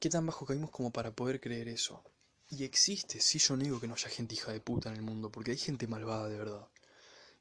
¿Qué 0.00 0.08
tan 0.08 0.26
bajo 0.26 0.46
caímos 0.46 0.70
como 0.70 0.92
para 0.92 1.12
poder 1.12 1.40
creer 1.40 1.68
eso? 1.68 2.02
Y 2.50 2.64
existe, 2.64 3.20
sí 3.20 3.38
yo 3.38 3.56
no 3.56 3.64
digo 3.64 3.80
que 3.80 3.88
no 3.88 3.94
haya 3.94 4.08
gente 4.08 4.34
hija 4.34 4.52
de 4.52 4.60
puta 4.60 4.88
en 4.88 4.96
el 4.96 5.02
mundo, 5.02 5.30
porque 5.30 5.50
hay 5.50 5.58
gente 5.58 5.86
malvada 5.86 6.28
de 6.28 6.38
verdad. 6.38 6.68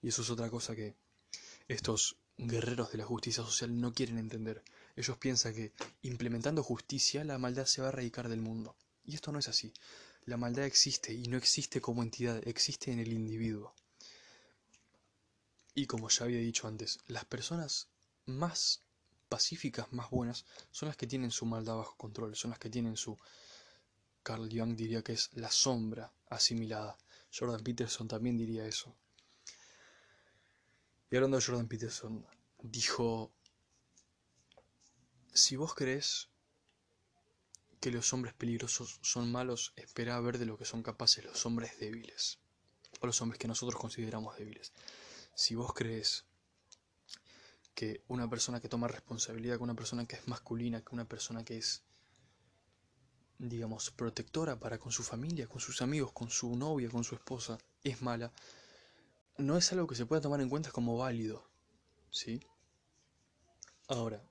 Y 0.02 0.10
eso 0.10 0.22
es 0.22 0.30
otra 0.30 0.50
cosa 0.50 0.76
que 0.76 0.96
estos 1.68 2.18
guerreros 2.38 2.92
de 2.92 2.98
la 2.98 3.06
justicia 3.06 3.44
social 3.44 3.80
no 3.80 3.94
quieren 3.94 4.18
entender. 4.18 4.64
Ellos 4.96 5.18
piensan 5.18 5.54
que 5.54 5.72
implementando 6.02 6.64
justicia 6.64 7.24
la 7.24 7.38
maldad 7.38 7.66
se 7.66 7.82
va 7.82 7.88
a 7.88 7.92
erradicar 7.92 8.30
del 8.30 8.42
mundo. 8.42 8.76
Y 9.06 9.16
esto 9.16 9.32
no 9.32 9.40
es 9.40 9.48
así. 9.48 9.74
La 10.26 10.38
maldad 10.38 10.66
existe 10.66 11.14
y 11.14 11.24
no 11.28 11.38
existe 11.38 11.80
como 11.80 12.04
entidad, 12.04 12.46
existe 12.48 12.92
en 12.92 13.00
el 13.00 13.14
individuo. 13.14 13.74
Y 15.74 15.86
como 15.86 16.10
ya 16.10 16.26
había 16.26 16.40
dicho 16.40 16.68
antes, 16.68 17.00
las 17.08 17.24
personas 17.24 17.88
más 18.26 18.82
pacíficas, 19.30 19.92
más 19.94 20.10
buenas, 20.10 20.46
son 20.72 20.88
las 20.88 20.98
que 20.98 21.08
tienen 21.08 21.32
su 21.32 21.46
maldad 21.46 21.78
bajo 21.78 21.96
control, 21.96 22.36
son 22.36 22.52
las 22.52 22.60
que 22.60 22.70
tienen 22.70 22.98
su... 22.98 23.18
Carl 24.28 24.50
Jung 24.52 24.76
diría 24.76 25.02
que 25.04 25.14
es 25.14 25.30
la 25.36 25.50
sombra 25.50 26.12
asimilada. 26.30 26.98
Jordan 27.34 27.64
Peterson 27.64 28.10
también 28.10 28.36
diría 28.36 28.66
eso. 28.66 28.94
Y 31.10 31.16
hablando 31.16 31.38
de 31.38 31.46
Jordan 31.46 31.70
Peterson, 31.70 32.28
dijo 32.62 33.32
si 35.34 35.56
vos 35.56 35.74
crees 35.74 36.28
que 37.80 37.90
los 37.90 38.12
hombres 38.12 38.34
peligrosos 38.34 39.00
son 39.02 39.32
malos, 39.32 39.72
espera 39.78 40.18
a 40.18 40.20
ver 40.20 40.40
de 40.40 40.46
lo 40.46 40.58
que 40.58 40.66
son 40.66 40.84
capaces 40.84 41.24
los 41.24 41.46
hombres 41.46 41.80
débiles, 41.80 42.40
o 43.00 43.06
los 43.08 43.22
hombres 43.22 43.40
que 43.40 43.48
nosotros 43.48 43.80
consideramos 43.80 44.36
débiles. 44.38 44.74
Si 45.36 45.56
vos 45.56 45.72
crees 45.74 46.26
que 47.76 48.04
una 48.10 48.30
persona 48.30 48.60
que 48.60 48.68
toma 48.68 48.90
responsabilidad, 48.90 49.56
que 49.56 49.64
una 49.64 49.76
persona 49.76 50.06
que 50.06 50.18
es 50.18 50.28
masculina, 50.28 50.82
que 50.82 50.94
una 50.94 51.06
persona 51.06 51.46
que 51.46 51.60
es, 51.60 51.84
digamos, 53.40 53.92
protectora 53.92 54.60
para 54.60 54.78
con 54.78 54.92
su 54.92 55.04
familia, 55.04 55.48
con 55.48 55.60
sus 55.60 55.82
amigos, 55.82 56.12
con 56.12 56.30
su 56.30 56.56
novia, 56.56 56.90
con 56.90 57.04
su 57.04 57.16
esposa, 57.16 57.58
es 57.84 58.02
mala, 58.02 58.32
no 59.38 59.58
es 59.58 59.72
algo 59.72 59.88
que 59.88 59.96
se 59.96 60.06
pueda 60.06 60.22
tomar 60.22 60.42
en 60.42 60.50
cuenta 60.50 60.72
como 60.72 60.98
válido, 60.98 61.48
¿sí? 62.10 62.40
Ahora, 63.88 64.22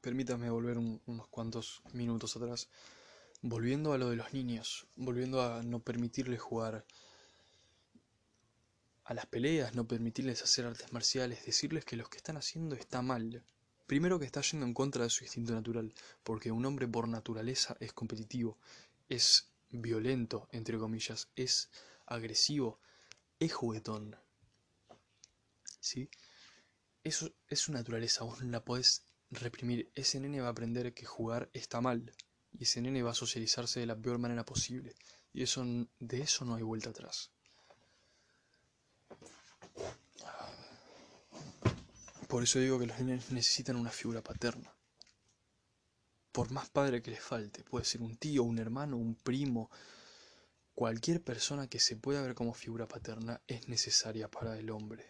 permítame 0.00 0.48
volver 0.50 0.78
unos 0.78 1.28
cuantos 1.28 1.82
minutos 1.92 2.36
atrás. 2.36 2.68
Volviendo 3.42 3.92
a 3.92 3.98
lo 3.98 4.10
de 4.10 4.16
los 4.16 4.32
niños, 4.32 4.86
volviendo 4.96 5.42
a 5.42 5.62
no 5.62 5.80
permitirles 5.80 6.40
jugar 6.40 6.86
a 9.04 9.14
las 9.14 9.26
peleas, 9.26 9.74
no 9.74 9.86
permitirles 9.86 10.42
hacer 10.42 10.66
artes 10.66 10.92
marciales, 10.92 11.46
decirles 11.46 11.84
que 11.84 11.96
lo 11.96 12.08
que 12.08 12.16
están 12.16 12.36
haciendo 12.36 12.74
está 12.74 13.00
mal. 13.00 13.44
Primero 13.88 14.18
que 14.18 14.26
está 14.26 14.42
yendo 14.42 14.66
en 14.66 14.74
contra 14.74 15.04
de 15.04 15.08
su 15.08 15.24
instinto 15.24 15.54
natural, 15.54 15.94
porque 16.22 16.52
un 16.52 16.66
hombre 16.66 16.86
por 16.86 17.08
naturaleza 17.08 17.74
es 17.80 17.94
competitivo, 17.94 18.58
es 19.08 19.48
violento, 19.70 20.46
entre 20.52 20.76
comillas, 20.76 21.30
es 21.36 21.70
agresivo, 22.04 22.80
es 23.40 23.54
juguetón. 23.54 24.14
¿Sí? 25.80 26.10
Eso 27.02 27.32
es 27.48 27.60
su 27.60 27.72
naturaleza, 27.72 28.24
vos 28.24 28.42
no 28.42 28.50
la 28.50 28.62
podés 28.62 29.06
reprimir, 29.30 29.90
ese 29.94 30.20
nene 30.20 30.42
va 30.42 30.48
a 30.48 30.50
aprender 30.50 30.92
que 30.92 31.06
jugar 31.06 31.48
está 31.54 31.80
mal 31.80 32.12
y 32.52 32.64
ese 32.64 32.82
nene 32.82 33.02
va 33.02 33.12
a 33.12 33.22
socializarse 33.24 33.80
de 33.80 33.86
la 33.86 33.96
peor 33.96 34.18
manera 34.18 34.44
posible 34.44 34.96
y 35.32 35.42
eso 35.42 35.64
de 35.98 36.20
eso 36.20 36.44
no 36.44 36.56
hay 36.56 36.62
vuelta 36.62 36.90
atrás. 36.90 37.30
Por 42.28 42.44
eso 42.44 42.60
digo 42.60 42.78
que 42.78 42.86
los 42.86 43.00
nenes 43.00 43.32
necesitan 43.32 43.74
una 43.74 43.90
figura 43.90 44.22
paterna. 44.22 44.72
Por 46.30 46.52
más 46.52 46.70
padre 46.70 47.02
que 47.02 47.10
les 47.10 47.20
falte, 47.20 47.64
puede 47.64 47.84
ser 47.84 48.02
un 48.02 48.16
tío, 48.16 48.44
un 48.44 48.60
hermano, 48.60 48.96
un 48.96 49.16
primo, 49.16 49.70
cualquier 50.74 51.20
persona 51.20 51.66
que 51.66 51.80
se 51.80 51.96
pueda 51.96 52.22
ver 52.22 52.36
como 52.36 52.54
figura 52.54 52.86
paterna 52.86 53.42
es 53.48 53.68
necesaria 53.68 54.30
para 54.30 54.56
el 54.56 54.70
hombre 54.70 55.08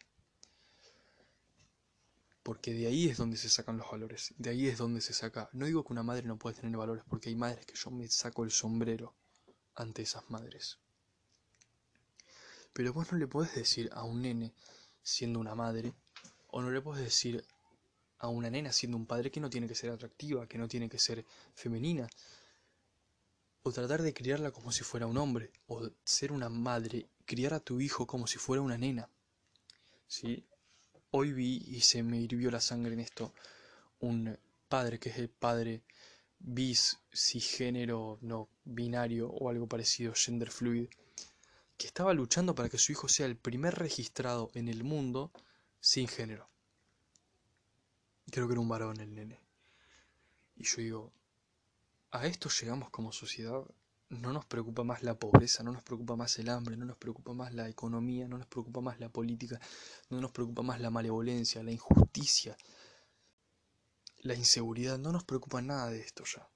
porque 2.49 2.73
de 2.73 2.87
ahí 2.87 3.11
es 3.11 3.19
donde 3.19 3.37
se 3.37 3.51
sacan 3.51 3.77
los 3.77 3.91
valores, 3.91 4.33
de 4.39 4.49
ahí 4.49 4.69
es 4.69 4.79
donde 4.79 5.03
se 5.03 5.13
saca. 5.13 5.51
No 5.53 5.67
digo 5.67 5.85
que 5.85 5.93
una 5.93 6.03
madre 6.03 6.27
no 6.27 6.39
puede 6.39 6.57
tener 6.57 6.75
valores, 6.79 7.05
porque 7.07 7.29
hay 7.29 7.37
madres 7.37 7.67
que 7.67 7.75
yo 7.75 7.91
me 7.91 8.09
saco 8.09 8.43
el 8.43 8.51
sombrero 8.51 9.15
ante 9.75 10.01
esas 10.01 10.31
madres. 10.31 10.79
Pero 12.73 12.95
vos 12.95 13.13
no 13.13 13.19
le 13.19 13.27
podés 13.27 13.55
decir 13.55 13.91
a 13.93 14.03
un 14.03 14.23
nene 14.23 14.55
siendo 15.03 15.41
una 15.41 15.55
madre, 15.55 15.93
o 16.49 16.61
no 16.63 16.71
le 16.71 16.81
podés 16.81 17.05
decir 17.05 17.45
a 18.19 18.29
una 18.29 18.51
nena 18.51 18.73
siendo 18.73 18.97
un 18.97 19.07
padre 19.07 19.31
que 19.31 19.41
no 19.41 19.51
tiene 19.51 19.69
que 19.69 19.75
ser 19.75 19.91
atractiva, 19.91 20.47
que 20.47 20.59
no 20.59 20.69
tiene 20.69 20.89
que 20.89 20.99
ser 20.99 21.25
femenina, 21.55 22.09
o 23.63 23.73
tratar 23.73 24.03
de 24.03 24.15
criarla 24.15 24.51
como 24.51 24.73
si 24.73 24.83
fuera 24.83 25.07
un 25.07 25.19
hombre, 25.19 25.53
o 25.67 25.91
ser 26.05 26.33
una 26.33 26.49
madre, 26.49 27.09
criar 27.25 27.55
a 27.55 27.61
tu 27.61 27.81
hijo 27.81 28.07
como 28.07 28.27
si 28.27 28.39
fuera 28.39 28.63
una 28.63 28.79
nena. 28.79 29.09
¿Sí? 30.07 30.45
Hoy 31.11 31.33
vi 31.33 31.63
y 31.67 31.81
se 31.81 32.03
me 32.03 32.21
hirvió 32.21 32.51
la 32.51 32.61
sangre 32.61 32.93
en 32.95 33.01
esto 33.01 33.33
un 34.01 34.39
padre 34.69 34.99
que 34.99 35.11
es 35.11 35.19
el 35.19 35.29
padre 35.29 35.83
bis, 36.39 36.99
cisgénero, 37.13 38.19
no 38.21 38.49
binario 38.65 39.29
o 39.29 39.49
algo 39.49 39.67
parecido, 39.67 40.13
gender 40.15 40.51
fluid, 40.51 40.89
que 41.77 41.87
estaba 41.87 42.15
luchando 42.15 42.55
para 42.55 42.69
que 42.69 42.79
su 42.79 42.93
hijo 42.93 43.09
sea 43.09 43.27
el 43.27 43.37
primer 43.37 43.75
registrado 43.75 44.51
en 44.55 44.69
el 44.69 44.85
mundo 44.85 45.33
sin 45.81 46.09
género. 46.09 46.49
Creo 48.31 48.47
que 48.47 48.53
era 48.53 48.61
un 48.61 48.69
varón 48.69 49.01
el 49.01 49.15
nene. 49.15 49.41
Y 50.57 50.65
yo 50.65 50.77
digo, 50.79 51.13
a 52.11 52.27
esto 52.27 52.49
llegamos 52.49 52.91
como 52.91 53.13
sociedad. 53.13 53.65
No 54.11 54.33
nos 54.33 54.47
preocupa 54.47 54.85
más 54.85 55.03
la 55.03 55.19
pobreza, 55.19 55.63
no 55.63 55.73
nos 55.73 55.83
preocupa 55.83 56.17
más 56.17 56.39
el 56.39 56.49
hambre, 56.49 56.77
no 56.77 56.87
nos 56.87 56.97
preocupa 56.97 57.35
más 57.35 57.53
la 57.53 57.69
economía, 57.69 58.27
no 58.27 58.39
nos 58.39 58.47
preocupa 58.47 58.81
más 58.81 58.99
la 59.01 59.11
política, 59.11 59.61
no 60.09 60.21
nos 60.21 60.31
preocupa 60.33 60.63
más 60.63 60.81
la 60.81 60.91
malevolencia, 60.91 61.63
la 61.63 61.73
injusticia, 61.73 62.57
la 64.23 64.35
inseguridad, 64.35 64.99
no 64.99 65.13
nos 65.13 65.25
preocupa 65.25 65.61
nada 65.61 65.91
de 65.91 66.01
esto 66.01 66.25
ya. 66.25 66.49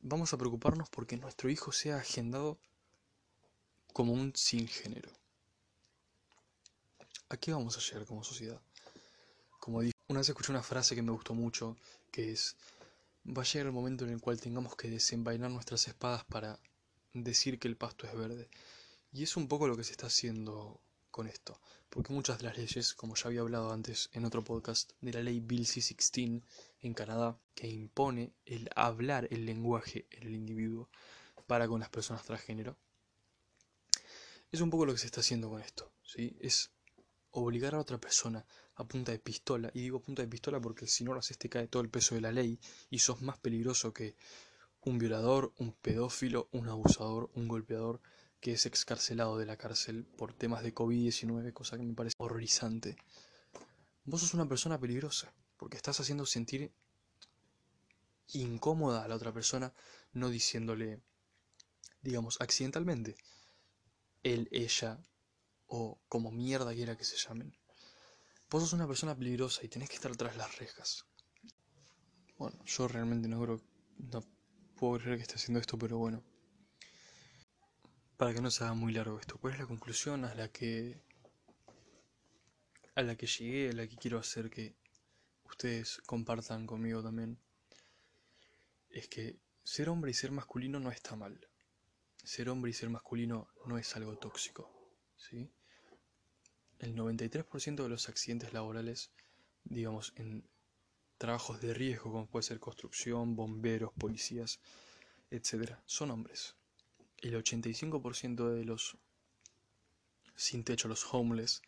Vamos 0.00 0.32
a 0.32 0.38
preocuparnos 0.38 0.88
porque 0.90 1.16
nuestro 1.16 1.50
hijo 1.50 1.72
sea 1.72 1.96
agendado 1.96 2.58
como 3.92 4.12
un 4.12 4.32
sin 4.36 4.68
género. 4.68 5.10
¿A 7.32 7.36
qué 7.36 7.52
vamos 7.52 7.76
a 7.76 7.80
llegar 7.80 8.06
como 8.06 8.24
sociedad? 8.24 8.60
Como 9.60 9.82
dije, 9.82 9.94
una 10.08 10.18
vez 10.18 10.28
escuché 10.28 10.50
una 10.50 10.64
frase 10.64 10.96
que 10.96 11.02
me 11.02 11.12
gustó 11.12 11.32
mucho, 11.32 11.76
que 12.10 12.32
es, 12.32 12.56
va 13.24 13.42
a 13.42 13.44
llegar 13.44 13.68
el 13.68 13.72
momento 13.72 14.04
en 14.04 14.10
el 14.10 14.20
cual 14.20 14.40
tengamos 14.40 14.74
que 14.74 14.90
desenvainar 14.90 15.48
nuestras 15.48 15.86
espadas 15.86 16.24
para 16.24 16.58
decir 17.14 17.60
que 17.60 17.68
el 17.68 17.76
pasto 17.76 18.04
es 18.08 18.16
verde. 18.16 18.48
Y 19.12 19.22
es 19.22 19.36
un 19.36 19.46
poco 19.46 19.68
lo 19.68 19.76
que 19.76 19.84
se 19.84 19.92
está 19.92 20.08
haciendo 20.08 20.80
con 21.12 21.28
esto, 21.28 21.60
porque 21.88 22.12
muchas 22.12 22.38
de 22.38 22.46
las 22.46 22.58
leyes, 22.58 22.94
como 22.94 23.14
ya 23.14 23.28
había 23.28 23.42
hablado 23.42 23.72
antes 23.72 24.10
en 24.12 24.24
otro 24.24 24.42
podcast, 24.42 24.90
de 25.00 25.12
la 25.12 25.22
ley 25.22 25.38
Bill 25.38 25.68
C-16 25.68 26.42
en 26.80 26.94
Canadá, 26.94 27.38
que 27.54 27.68
impone 27.68 28.32
el 28.44 28.68
hablar 28.74 29.28
el 29.30 29.46
lenguaje 29.46 30.04
en 30.10 30.26
el 30.26 30.34
individuo 30.34 30.88
para 31.46 31.68
con 31.68 31.78
las 31.78 31.90
personas 31.90 32.24
transgénero, 32.24 32.76
es 34.50 34.60
un 34.60 34.70
poco 34.70 34.84
lo 34.84 34.94
que 34.94 34.98
se 34.98 35.06
está 35.06 35.20
haciendo 35.20 35.48
con 35.48 35.60
esto, 35.62 35.92
¿sí? 36.02 36.36
Es 36.40 36.72
obligar 37.32 37.74
a 37.74 37.80
otra 37.80 37.98
persona 37.98 38.44
a 38.74 38.84
punta 38.84 39.12
de 39.12 39.18
pistola, 39.18 39.70
y 39.74 39.82
digo 39.82 40.00
punta 40.00 40.22
de 40.22 40.28
pistola 40.28 40.60
porque 40.60 40.86
si 40.86 41.04
no 41.04 41.12
lo 41.12 41.20
haces 41.20 41.38
te 41.38 41.48
cae 41.48 41.68
todo 41.68 41.82
el 41.82 41.90
peso 41.90 42.14
de 42.14 42.20
la 42.20 42.32
ley 42.32 42.58
y 42.88 42.98
sos 42.98 43.22
más 43.22 43.38
peligroso 43.38 43.92
que 43.92 44.16
un 44.82 44.98
violador, 44.98 45.52
un 45.58 45.72
pedófilo, 45.72 46.48
un 46.52 46.68
abusador, 46.68 47.30
un 47.34 47.48
golpeador, 47.48 48.00
que 48.40 48.52
es 48.52 48.64
excarcelado 48.64 49.36
de 49.36 49.44
la 49.44 49.56
cárcel 49.56 50.06
por 50.16 50.32
temas 50.32 50.62
de 50.62 50.74
COVID-19, 50.74 51.52
cosa 51.52 51.76
que 51.76 51.82
me 51.82 51.94
parece 51.94 52.14
horrorizante. 52.18 52.96
Vos 54.04 54.22
sos 54.22 54.34
una 54.34 54.48
persona 54.48 54.80
peligrosa, 54.80 55.34
porque 55.58 55.76
estás 55.76 56.00
haciendo 56.00 56.24
sentir 56.24 56.72
incómoda 58.32 59.04
a 59.04 59.08
la 59.08 59.16
otra 59.16 59.32
persona, 59.32 59.74
no 60.12 60.30
diciéndole, 60.30 61.02
digamos, 62.00 62.40
accidentalmente, 62.40 63.16
él, 64.22 64.48
ella, 64.52 65.04
o 65.70 65.98
como 66.08 66.30
mierda 66.30 66.74
quiera 66.74 66.96
que 66.96 67.04
se 67.04 67.16
llamen. 67.16 67.56
Vos 68.50 68.62
sos 68.62 68.74
una 68.74 68.86
persona 68.86 69.16
peligrosa 69.16 69.64
y 69.64 69.68
tenés 69.68 69.88
que 69.88 69.96
estar 69.96 70.14
tras 70.16 70.36
las 70.36 70.58
rejas. 70.58 71.06
Bueno, 72.36 72.62
yo 72.64 72.86
realmente 72.86 73.28
no 73.28 73.40
creo, 73.42 73.60
no 74.12 74.20
puedo 74.76 74.98
creer 74.98 75.16
que 75.16 75.22
esté 75.22 75.34
haciendo 75.36 75.60
esto, 75.60 75.78
pero 75.78 75.98
bueno 75.98 76.22
para 78.20 78.34
que 78.34 78.42
no 78.42 78.50
se 78.50 78.64
haga 78.64 78.74
muy 78.74 78.92
largo 78.92 79.18
esto, 79.18 79.38
¿cuál 79.38 79.54
es 79.54 79.60
la 79.60 79.66
conclusión 79.66 80.26
a 80.26 80.34
la 80.34 80.52
que 80.52 81.00
a 82.94 83.00
la 83.00 83.16
que 83.16 83.26
llegué, 83.26 83.70
a 83.70 83.72
la 83.72 83.88
que 83.88 83.96
quiero 83.96 84.18
hacer 84.18 84.50
que 84.50 84.76
ustedes 85.44 86.02
compartan 86.04 86.66
conmigo 86.66 87.02
también? 87.02 87.38
Es 88.90 89.08
que 89.08 89.40
ser 89.64 89.88
hombre 89.88 90.10
y 90.10 90.14
ser 90.14 90.32
masculino 90.32 90.78
no 90.78 90.90
está 90.90 91.16
mal. 91.16 91.48
Ser 92.22 92.50
hombre 92.50 92.72
y 92.72 92.74
ser 92.74 92.90
masculino 92.90 93.48
no 93.64 93.78
es 93.78 93.96
algo 93.96 94.18
tóxico, 94.18 94.70
¿sí? 95.16 95.50
El 96.80 96.94
93% 96.96 97.82
de 97.82 97.88
los 97.88 98.08
accidentes 98.08 98.52
laborales, 98.52 99.10
digamos, 99.64 100.12
en 100.16 100.44
trabajos 101.18 101.60
de 101.60 101.72
riesgo 101.74 102.10
como 102.12 102.26
puede 102.26 102.42
ser 102.42 102.58
construcción, 102.60 103.36
bomberos, 103.36 103.92
policías, 103.92 104.60
etcétera, 105.30 105.82
son 105.86 106.10
hombres 106.10 106.56
el 107.22 107.34
85% 107.34 108.54
de 108.54 108.64
los 108.64 108.96
sin 110.36 110.64
techo, 110.64 110.88
los 110.88 111.06
homeless, 111.12 111.60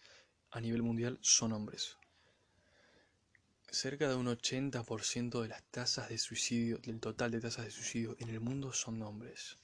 a 0.50 0.60
nivel 0.60 0.82
mundial 0.82 1.18
son 1.20 1.52
hombres. 1.52 1.98
Cerca 3.70 4.08
de 4.08 4.14
un 4.14 4.26
80% 4.26 5.42
de 5.42 5.48
las 5.48 5.62
tasas 5.64 6.08
de 6.08 6.18
suicidio, 6.18 6.78
del 6.78 7.00
total 7.00 7.30
de 7.30 7.40
tasas 7.40 7.66
de 7.66 7.70
suicidio 7.70 8.16
en 8.18 8.30
el 8.30 8.40
mundo 8.40 8.72
son 8.72 9.02
hombres. 9.02 9.58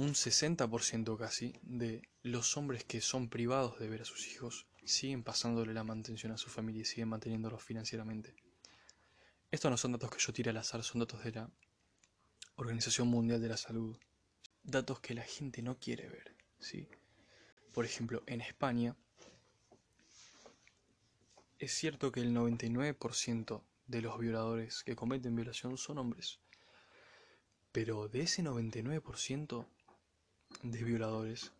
Un 0.00 0.14
60% 0.14 1.18
casi 1.18 1.52
de 1.60 2.08
los 2.22 2.56
hombres 2.56 2.84
que 2.84 3.02
son 3.02 3.28
privados 3.28 3.78
de 3.78 3.86
ver 3.86 4.00
a 4.00 4.06
sus 4.06 4.28
hijos 4.28 4.66
siguen 4.82 5.22
pasándole 5.22 5.74
la 5.74 5.84
mantención 5.84 6.32
a 6.32 6.38
su 6.38 6.48
familia 6.48 6.80
y 6.80 6.84
siguen 6.86 7.10
manteniéndolos 7.10 7.62
financieramente. 7.62 8.34
Estos 9.50 9.70
no 9.70 9.76
son 9.76 9.92
datos 9.92 10.10
que 10.10 10.18
yo 10.18 10.32
tire 10.32 10.48
al 10.48 10.56
azar, 10.56 10.82
son 10.84 11.00
datos 11.00 11.22
de 11.22 11.32
la 11.32 11.50
Organización 12.56 13.08
Mundial 13.08 13.42
de 13.42 13.50
la 13.50 13.58
Salud. 13.58 13.94
Datos 14.62 15.00
que 15.00 15.12
la 15.12 15.22
gente 15.22 15.60
no 15.60 15.78
quiere 15.78 16.08
ver, 16.08 16.34
¿sí? 16.58 16.88
Por 17.74 17.84
ejemplo, 17.84 18.22
en 18.26 18.40
España 18.40 18.96
es 21.58 21.74
cierto 21.74 22.10
que 22.10 22.20
el 22.20 22.34
99% 22.34 23.62
de 23.86 24.00
los 24.00 24.18
violadores 24.18 24.82
que 24.82 24.96
cometen 24.96 25.36
violación 25.36 25.76
son 25.76 25.98
hombres. 25.98 26.40
Pero 27.70 28.08
de 28.08 28.22
ese 28.22 28.42
99% 28.42 29.68
de 30.62 30.84
violadores 30.84 31.52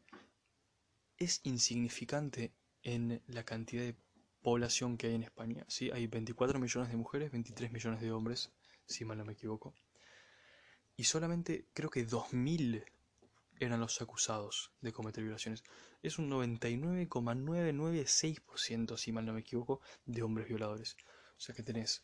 es 1.19 1.41
insignificante 1.45 2.53
en 2.83 3.23
la 3.27 3.45
cantidad 3.45 3.83
de 3.83 3.97
población 4.43 4.97
que 4.97 5.09
hay 5.09 5.15
en 5.15 5.23
España. 5.23 5.65
¿sí? 5.69 5.91
Hay 5.91 6.07
24 6.07 6.59
millones 6.59 6.91
de 6.91 6.97
mujeres, 6.97 7.31
23 7.31 7.73
millones 7.73 8.01
de 8.01 8.13
hombres, 8.13 8.51
si 8.87 9.05
mal 9.05 9.19
no 9.19 9.25
me 9.25 9.35
equivoco 9.35 9.75
y 11.01 11.05
solamente 11.05 11.67
creo 11.73 11.89
que 11.89 12.07
2.000 12.07 12.85
eran 13.59 13.81
los 13.81 14.03
acusados 14.03 14.71
de 14.83 14.93
cometer 14.93 15.25
violaciones. 15.25 15.65
Es 16.03 16.19
un 16.19 16.29
99,996%, 16.29 18.99
si 18.99 19.11
mal 19.11 19.25
no 19.25 19.33
me 19.33 19.41
equivoco, 19.41 19.81
de 20.05 20.23
hombres 20.23 20.47
violadores. 20.47 20.99
O 21.39 21.41
sea 21.41 21.55
que 21.55 21.63
tenés 21.63 22.03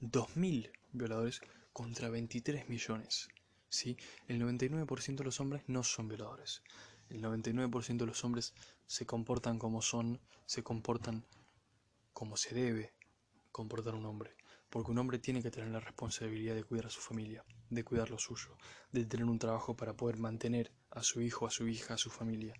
2.000 0.00 0.70
violadores 0.92 1.40
contra 1.72 2.10
23 2.10 2.68
millones. 2.68 3.28
¿Sí? 3.74 3.96
El 4.28 4.40
99% 4.40 5.16
de 5.16 5.24
los 5.24 5.40
hombres 5.40 5.62
no 5.66 5.82
son 5.82 6.08
violadores. 6.08 6.62
El 7.10 7.22
99% 7.22 7.98
de 7.98 8.06
los 8.06 8.24
hombres 8.24 8.54
se 8.86 9.04
comportan 9.04 9.58
como 9.58 9.82
son, 9.82 10.20
se 10.46 10.62
comportan 10.62 11.26
como 12.12 12.36
se 12.36 12.54
debe 12.54 12.94
comportar 13.50 13.94
un 13.94 14.06
hombre. 14.06 14.36
Porque 14.70 14.90
un 14.90 14.98
hombre 14.98 15.18
tiene 15.18 15.42
que 15.42 15.50
tener 15.50 15.70
la 15.70 15.80
responsabilidad 15.80 16.54
de 16.54 16.64
cuidar 16.64 16.86
a 16.86 16.90
su 16.90 17.00
familia, 17.00 17.44
de 17.70 17.84
cuidar 17.84 18.10
lo 18.10 18.18
suyo, 18.18 18.56
de 18.90 19.04
tener 19.04 19.26
un 19.26 19.38
trabajo 19.38 19.76
para 19.76 19.94
poder 19.94 20.18
mantener 20.18 20.72
a 20.90 21.02
su 21.02 21.20
hijo, 21.20 21.46
a 21.46 21.50
su 21.50 21.68
hija, 21.68 21.94
a 21.94 21.98
su 21.98 22.10
familia. 22.10 22.54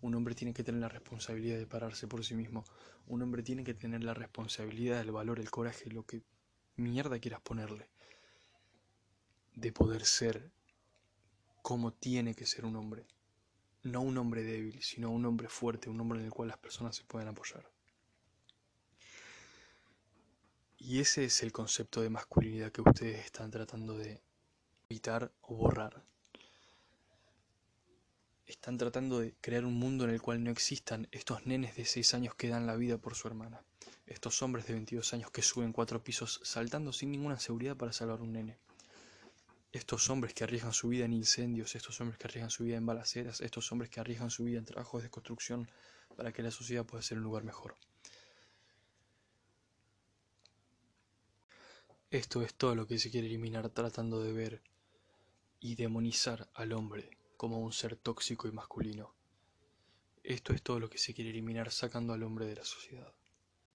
Un 0.00 0.14
hombre 0.14 0.34
tiene 0.34 0.54
que 0.54 0.62
tener 0.62 0.80
la 0.80 0.88
responsabilidad 0.88 1.58
de 1.58 1.66
pararse 1.66 2.06
por 2.06 2.24
sí 2.24 2.34
mismo. 2.34 2.64
Un 3.06 3.22
hombre 3.22 3.42
tiene 3.42 3.64
que 3.64 3.74
tener 3.74 4.04
la 4.04 4.14
responsabilidad, 4.14 5.00
el 5.00 5.10
valor, 5.10 5.40
el 5.40 5.50
coraje, 5.50 5.90
lo 5.90 6.04
que 6.04 6.22
mierda 6.76 7.18
quieras 7.18 7.40
ponerle. 7.40 7.90
De 9.58 9.72
poder 9.72 10.04
ser 10.04 10.52
como 11.62 11.92
tiene 11.92 12.36
que 12.36 12.46
ser 12.46 12.64
un 12.64 12.76
hombre. 12.76 13.04
No 13.82 14.02
un 14.02 14.16
hombre 14.16 14.44
débil, 14.44 14.80
sino 14.84 15.10
un 15.10 15.26
hombre 15.26 15.48
fuerte, 15.48 15.90
un 15.90 16.00
hombre 16.00 16.20
en 16.20 16.26
el 16.26 16.30
cual 16.30 16.46
las 16.46 16.58
personas 16.58 16.94
se 16.94 17.02
pueden 17.02 17.26
apoyar. 17.26 17.68
Y 20.76 21.00
ese 21.00 21.24
es 21.24 21.42
el 21.42 21.50
concepto 21.50 22.00
de 22.00 22.08
masculinidad 22.08 22.70
que 22.70 22.82
ustedes 22.82 23.24
están 23.24 23.50
tratando 23.50 23.98
de 23.98 24.22
evitar 24.88 25.32
o 25.42 25.56
borrar. 25.56 26.04
Están 28.46 28.78
tratando 28.78 29.18
de 29.18 29.34
crear 29.40 29.64
un 29.64 29.74
mundo 29.74 30.04
en 30.04 30.10
el 30.10 30.22
cual 30.22 30.44
no 30.44 30.52
existan 30.52 31.08
estos 31.10 31.46
nenes 31.46 31.74
de 31.74 31.84
6 31.84 32.14
años 32.14 32.36
que 32.36 32.48
dan 32.48 32.68
la 32.68 32.76
vida 32.76 32.96
por 32.96 33.16
su 33.16 33.26
hermana. 33.26 33.64
Estos 34.06 34.40
hombres 34.40 34.68
de 34.68 34.74
22 34.74 35.14
años 35.14 35.32
que 35.32 35.42
suben 35.42 35.72
cuatro 35.72 36.00
pisos 36.04 36.40
saltando 36.44 36.92
sin 36.92 37.10
ninguna 37.10 37.40
seguridad 37.40 37.76
para 37.76 37.92
salvar 37.92 38.20
un 38.22 38.34
nene. 38.34 38.56
Estos 39.78 40.10
hombres 40.10 40.34
que 40.34 40.44
arriesgan 40.44 40.72
su 40.72 40.88
vida 40.88 41.04
en 41.04 41.12
incendios, 41.12 41.74
estos 41.74 42.00
hombres 42.00 42.18
que 42.18 42.26
arriesgan 42.26 42.50
su 42.50 42.64
vida 42.64 42.76
en 42.76 42.84
balaceras, 42.84 43.40
estos 43.40 43.70
hombres 43.72 43.90
que 43.90 44.00
arriesgan 44.00 44.30
su 44.30 44.44
vida 44.44 44.58
en 44.58 44.64
trabajos 44.64 45.02
de 45.02 45.10
construcción 45.10 45.70
para 46.16 46.32
que 46.32 46.42
la 46.42 46.50
sociedad 46.50 46.84
pueda 46.84 47.02
ser 47.02 47.18
un 47.18 47.24
lugar 47.24 47.44
mejor. 47.44 47.76
Esto 52.10 52.42
es 52.42 52.54
todo 52.54 52.74
lo 52.74 52.86
que 52.86 52.98
se 52.98 53.10
quiere 53.10 53.26
eliminar 53.26 53.68
tratando 53.70 54.22
de 54.22 54.32
ver 54.32 54.62
y 55.60 55.74
demonizar 55.74 56.48
al 56.54 56.72
hombre 56.72 57.10
como 57.36 57.58
un 57.60 57.72
ser 57.72 57.96
tóxico 57.96 58.48
y 58.48 58.52
masculino. 58.52 59.14
Esto 60.24 60.52
es 60.52 60.62
todo 60.62 60.80
lo 60.80 60.90
que 60.90 60.98
se 60.98 61.14
quiere 61.14 61.30
eliminar 61.30 61.70
sacando 61.70 62.12
al 62.12 62.22
hombre 62.22 62.46
de 62.46 62.56
la 62.56 62.64
sociedad. 62.64 63.12